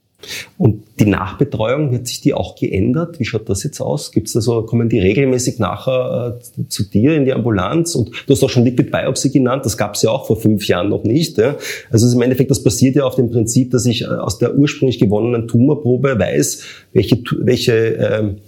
[0.58, 3.18] Und die Nachbetreuung, wird sich die auch geändert?
[3.18, 4.12] Wie schaut das jetzt aus?
[4.12, 7.94] Gibt's da so, kommen die regelmäßig nachher äh, zu dir in die Ambulanz?
[7.94, 10.88] Und du hast auch schon Liquid Biopsy genannt, das gab's ja auch vor fünf Jahren
[10.88, 11.38] noch nicht.
[11.38, 11.56] Ja?
[11.90, 14.98] Also im Endeffekt, das basiert ja auf dem Prinzip, dass ich äh, aus der ursprünglich
[14.98, 16.62] gewonnenen Tumorprobe weiß,
[16.92, 18.40] welche, welche ähm, äh,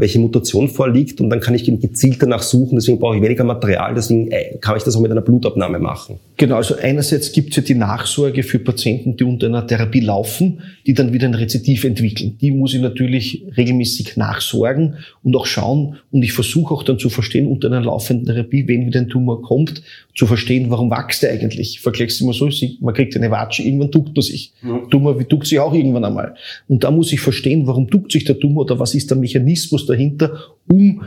[0.00, 2.74] welche Mutation vorliegt und dann kann ich gezielt danach suchen.
[2.74, 6.18] Deswegen brauche ich weniger Material, deswegen äh, kann ich das auch mit einer Blutabnahme machen.
[6.36, 10.62] Genau, also einerseits gibt es ja die Nachsorge für Patienten, die unter einer Therapie laufen,
[10.84, 12.36] die dann wieder ein Rezidiv entwickeln.
[12.40, 17.08] Die muss ich natürlich regelmäßig nachsorgen und auch schauen und ich versuche auch dann zu
[17.08, 19.82] verstehen unter einer laufenden Therapie, wenn wieder ein Tumor kommt,
[20.16, 21.78] zu verstehen, warum wächst der eigentlich.
[21.78, 22.50] Vergleichst du immer so,
[22.80, 24.52] man kriegt eine Watsche, irgendwann duckt man sich.
[24.60, 24.90] Mhm.
[24.90, 26.34] Tumor duckt sich auch irgendwann einmal.
[26.66, 29.67] Und da muss ich verstehen, warum duckt sich der Tumor oder was ist der Mechanismus
[29.86, 30.38] dahinter,
[30.68, 31.02] um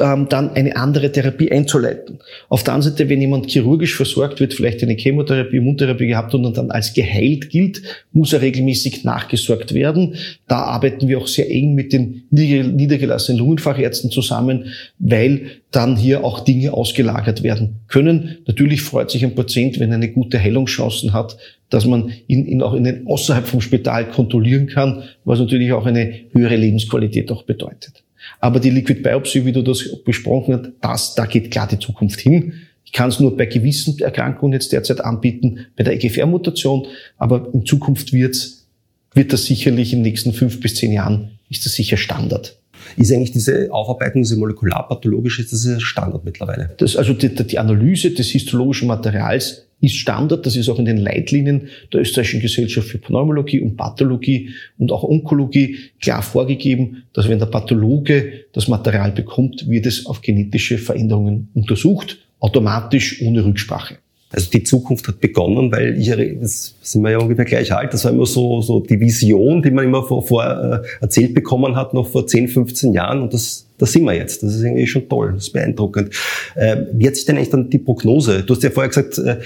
[0.00, 2.18] ähm, dann eine andere Therapie einzuleiten.
[2.48, 6.56] Auf der anderen Seite, wenn jemand chirurgisch versorgt wird, vielleicht eine Chemotherapie, Immuntherapie gehabt und
[6.56, 10.16] dann als geheilt gilt, muss er regelmäßig nachgesorgt werden.
[10.48, 14.66] Da arbeiten wir auch sehr eng mit den niedergelassenen Lungenfachärzten zusammen,
[14.98, 18.38] weil dann hier auch Dinge ausgelagert werden können.
[18.46, 21.36] Natürlich freut sich ein Patient, wenn er eine gute Heilungschancen hat,
[21.70, 25.86] dass man ihn, ihn auch in den, außerhalb vom Spital kontrollieren kann, was natürlich auch
[25.86, 28.03] eine höhere Lebensqualität auch bedeutet.
[28.40, 32.20] Aber die Liquid Biopsy, wie du das besprochen hast, das, da geht klar die Zukunft
[32.20, 32.54] hin.
[32.84, 37.64] Ich kann es nur bei gewissen Erkrankungen jetzt derzeit anbieten, bei der EGFR-Mutation, aber in
[37.66, 38.66] Zukunft wird's,
[39.14, 42.58] wird das sicherlich in den nächsten fünf bis zehn Jahren, ist das sicher Standard.
[42.96, 46.70] Ist eigentlich diese Aufarbeitung, diese molekularpathologische, ist das Standard mittlerweile?
[46.78, 50.46] Das, also die, die Analyse des histologischen Materials ist Standard.
[50.46, 55.04] Das ist auch in den Leitlinien der Österreichischen Gesellschaft für Pneumologie und Pathologie und auch
[55.04, 61.48] Onkologie klar vorgegeben, dass wenn der Pathologe das Material bekommt, wird es auf genetische Veränderungen
[61.54, 63.98] untersucht, automatisch ohne Rücksprache.
[64.34, 66.10] Also die Zukunft hat begonnen, weil ich,
[66.40, 69.70] das sind wir ja ungefähr gleich alt, das war immer so, so die Vision, die
[69.70, 73.22] man immer vor, vor äh, erzählt bekommen hat, noch vor 10, 15 Jahren.
[73.22, 74.42] Und das da sind wir jetzt.
[74.42, 76.10] Das ist irgendwie schon toll, das ist beeindruckend.
[76.54, 79.38] Äh, wie hat sich denn eigentlich dann die Prognose, du hast ja vorher gesagt, äh,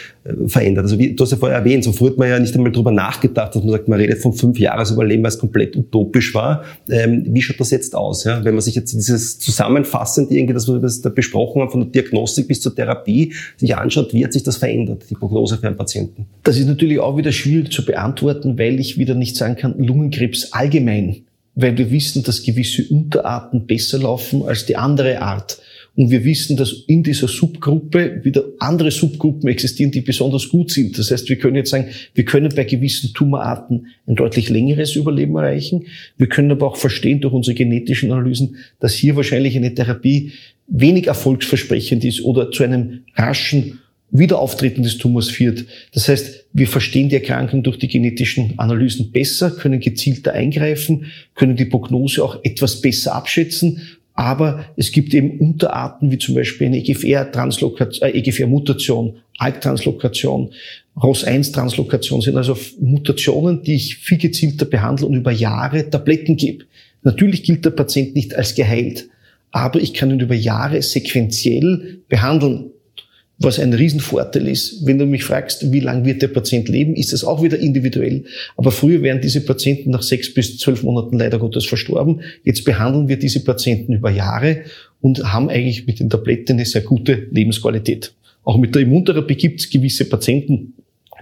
[0.46, 0.84] verändert?
[0.84, 2.90] Also wie, du hast ja vorher erwähnt, so früher hat man ja nicht einmal drüber
[2.92, 6.64] nachgedacht, dass man sagt, man redet von fünf Jahresüberleben, weil es komplett utopisch war.
[6.90, 8.24] Ähm, wie schaut das jetzt aus?
[8.24, 8.44] Ja?
[8.44, 12.48] Wenn man sich jetzt dieses zusammenfassend irgendwie, das wir da besprochen haben, von der Diagnostik
[12.48, 16.26] bis zur Therapie, sich anschaut, wie hat sich das verändert, die Prognose für einen Patienten?
[16.42, 20.52] Das ist natürlich auch wieder schwierig zu beantworten, weil ich wieder nicht sagen kann, Lungenkrebs
[20.52, 21.22] allgemein
[21.60, 25.60] weil wir wissen, dass gewisse Unterarten besser laufen als die andere Art.
[25.96, 30.96] Und wir wissen, dass in dieser Subgruppe wieder andere Subgruppen existieren, die besonders gut sind.
[30.96, 35.34] Das heißt, wir können jetzt sagen, wir können bei gewissen Tumorarten ein deutlich längeres Überleben
[35.34, 35.86] erreichen.
[36.16, 40.30] Wir können aber auch verstehen durch unsere genetischen Analysen, dass hier wahrscheinlich eine Therapie
[40.68, 43.80] wenig erfolgsversprechend ist oder zu einem raschen
[44.10, 45.66] Wiederauftreten des Tumors führt.
[45.92, 51.56] Das heißt, wir verstehen die Erkrankung durch die genetischen Analysen besser, können gezielter eingreifen, können
[51.56, 53.82] die Prognose auch etwas besser abschätzen.
[54.14, 60.50] Aber es gibt eben Unterarten wie zum Beispiel eine EGFR-Translokation, äh, EGFR-Mutation, ALK-Translokation,
[60.96, 66.64] ROS1-Translokation sind also Mutationen, die ich viel gezielter behandle und über Jahre Tabletten gebe.
[67.02, 69.08] Natürlich gilt der Patient nicht als geheilt,
[69.52, 72.72] aber ich kann ihn über Jahre sequenziell behandeln
[73.38, 74.84] was ein Riesenvorteil ist.
[74.84, 78.24] Wenn du mich fragst, wie lange wird der Patient leben, ist das auch wieder individuell.
[78.56, 82.20] Aber früher wären diese Patienten nach sechs bis zwölf Monaten leider Gottes verstorben.
[82.42, 84.62] Jetzt behandeln wir diese Patienten über Jahre
[85.00, 88.12] und haben eigentlich mit den Tabletten eine sehr gute Lebensqualität.
[88.42, 90.74] Auch mit der Immuntherapie gibt es gewisse Patienten,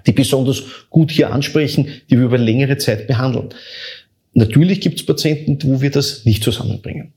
[0.06, 3.50] die besonders gut hier ansprechen, die wir über längere Zeit behandeln.
[4.32, 7.12] Natürlich gibt es Patienten, wo wir das nicht zusammenbringen.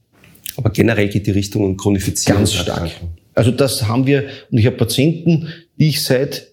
[0.57, 2.41] Aber generell geht die Richtung um Chronifizierung.
[2.41, 2.91] Ganz stark.
[3.39, 6.47] Also das haben wir, und ich habe Patienten, die ich seit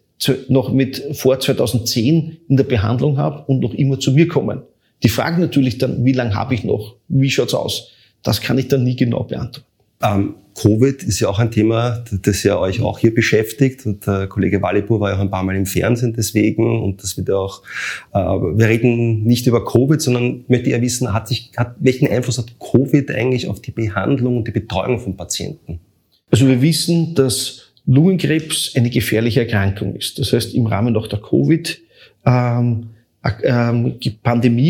[0.48, 4.62] noch mit vor 2010 in der Behandlung habe und noch immer zu mir kommen.
[5.02, 6.94] Die fragen natürlich dann, wie lange habe ich noch?
[7.08, 7.90] Wie schaut's aus?
[8.22, 9.66] Das kann ich dann nie genau beantworten.
[10.00, 13.84] Ähm, Covid ist ja auch ein Thema, das ja euch auch hier beschäftigt.
[13.84, 16.84] Und der Kollege Walipur war ja auch ein paar Mal im Fernsehen deswegen.
[16.84, 17.64] Und das wird auch,
[18.14, 22.38] äh, wir reden nicht über Covid, sondern möchte eher wissen, hat sich, hat, welchen Einfluss
[22.38, 25.80] hat Covid eigentlich auf die Behandlung und die Betreuung von Patienten?
[26.30, 30.18] Also wir wissen, dass Lungenkrebs eine gefährliche Erkrankung ist.
[30.18, 31.80] Das heißt, im Rahmen auch der Covid,
[32.24, 32.88] ähm,
[33.42, 33.98] ähm,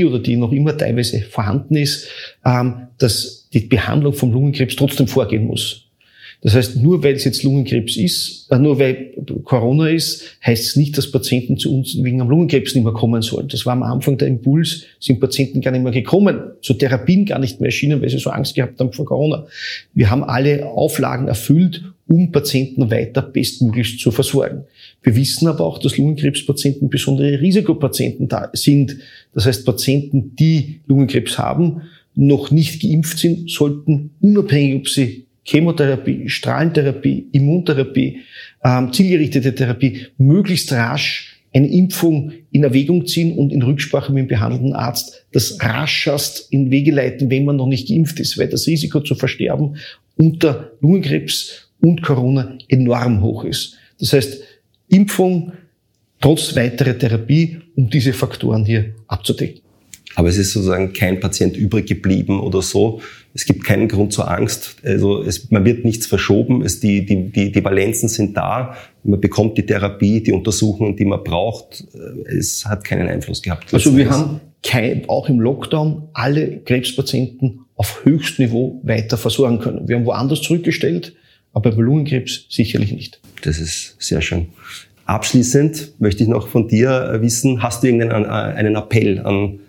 [0.04, 2.08] oder die noch immer teilweise vorhanden ist,
[2.44, 5.85] ähm, dass die Behandlung vom Lungenkrebs trotzdem vorgehen muss.
[6.46, 10.76] Das heißt, nur weil es jetzt Lungenkrebs ist, äh, nur weil Corona ist, heißt es
[10.76, 13.48] nicht, dass Patienten zu uns wegen am Lungenkrebs nicht mehr kommen sollen.
[13.48, 17.40] Das war am Anfang der Impuls, sind Patienten gar nicht mehr gekommen, zu Therapien gar
[17.40, 19.44] nicht mehr erschienen, weil sie so Angst gehabt haben vor Corona.
[19.92, 24.66] Wir haben alle Auflagen erfüllt, um Patienten weiter bestmöglichst zu versorgen.
[25.02, 28.98] Wir wissen aber auch, dass Lungenkrebspatienten besondere Risikopatienten da sind.
[29.34, 31.82] Das heißt, Patienten, die Lungenkrebs haben,
[32.14, 38.20] noch nicht geimpft sind, sollten unabhängig, ob sie Chemotherapie, Strahlentherapie, Immuntherapie,
[38.64, 44.28] ähm, zielgerichtete Therapie, möglichst rasch eine Impfung in Erwägung ziehen und in Rücksprache mit dem
[44.28, 48.66] behandelnden Arzt das raschest in Wege leiten, wenn man noch nicht geimpft ist, weil das
[48.66, 49.76] Risiko zu versterben
[50.16, 53.76] unter Lungenkrebs und Corona enorm hoch ist.
[53.98, 54.42] Das heißt,
[54.88, 55.52] Impfung
[56.20, 59.65] trotz weiterer Therapie, um diese Faktoren hier abzudecken.
[60.16, 63.02] Aber es ist sozusagen kein Patient übrig geblieben oder so.
[63.34, 64.76] Es gibt keinen Grund zur Angst.
[64.82, 66.62] Also es, man wird nichts verschoben.
[66.62, 68.74] Es, die, die, die, die Valenzen sind da.
[69.04, 71.84] Man bekommt die Therapie, die Untersuchungen, die man braucht.
[72.24, 73.74] Es hat keinen Einfluss gehabt.
[73.74, 79.86] Also wir haben kein, auch im Lockdown alle Krebspatienten auf höchstem Niveau weiter versorgen können.
[79.86, 81.14] Wir haben woanders zurückgestellt,
[81.52, 83.20] aber bei Lungenkrebs sicherlich nicht.
[83.42, 84.46] Das ist sehr schön.
[85.04, 89.60] Abschließend möchte ich noch von dir wissen, hast du irgendeinen einen Appell an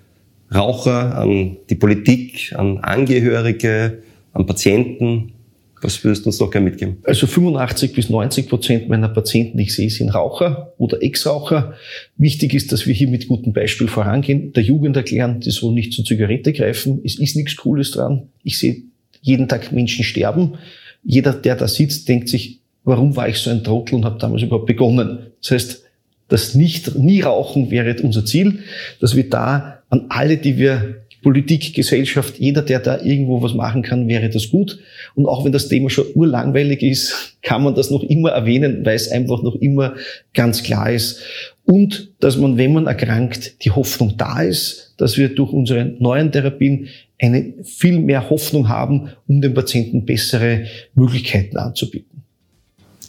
[0.54, 5.34] Raucher, an die Politik, an Angehörige, an Patienten?
[5.82, 6.98] Was würdest du uns noch gerne mitgeben?
[7.04, 11.76] Also 85 bis 90 Prozent meiner Patienten, die ich sehe, sind Raucher oder Ex-Raucher.
[12.18, 15.94] Wichtig ist, dass wir hier mit gutem Beispiel vorangehen, der Jugend erklären, die soll nicht
[15.94, 17.02] zur Zigarette greifen.
[17.04, 18.30] Es ist nichts Cooles dran.
[18.44, 18.84] Ich sehe
[19.22, 20.56] jeden Tag Menschen sterben.
[21.04, 24.42] Jeder, der da sitzt, denkt sich, warum war ich so ein Trottel und habe damals
[24.42, 25.28] überhaupt begonnen?
[25.42, 25.84] Das heißt,
[26.28, 28.60] das nicht, nie Rauchen wäre unser Ziel,
[29.00, 33.82] dass wir da an alle, die wir Politik, Gesellschaft, jeder, der da irgendwo was machen
[33.82, 34.80] kann, wäre das gut.
[35.16, 38.96] Und auch wenn das Thema schon urlangweilig ist, kann man das noch immer erwähnen, weil
[38.96, 39.96] es einfach noch immer
[40.34, 41.22] ganz klar ist.
[41.66, 46.32] Und dass man, wenn man erkrankt, die Hoffnung da ist, dass wir durch unsere neuen
[46.32, 46.88] Therapien
[47.20, 52.24] eine viel mehr Hoffnung haben, um den Patienten bessere Möglichkeiten anzubieten.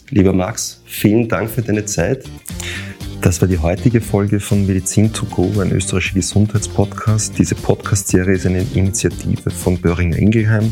[0.09, 2.23] Lieber Max, vielen Dank für deine Zeit.
[3.21, 7.37] Das war die heutige Folge von Medizin to go, ein österreichischer Gesundheitspodcast.
[7.37, 10.71] Diese Podcast-Serie ist eine Initiative von Böhringer Ingelheim.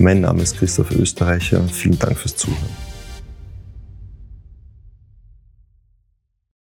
[0.00, 1.62] Mein Name ist Christoph Österreicher.
[1.68, 2.83] Vielen Dank fürs Zuhören.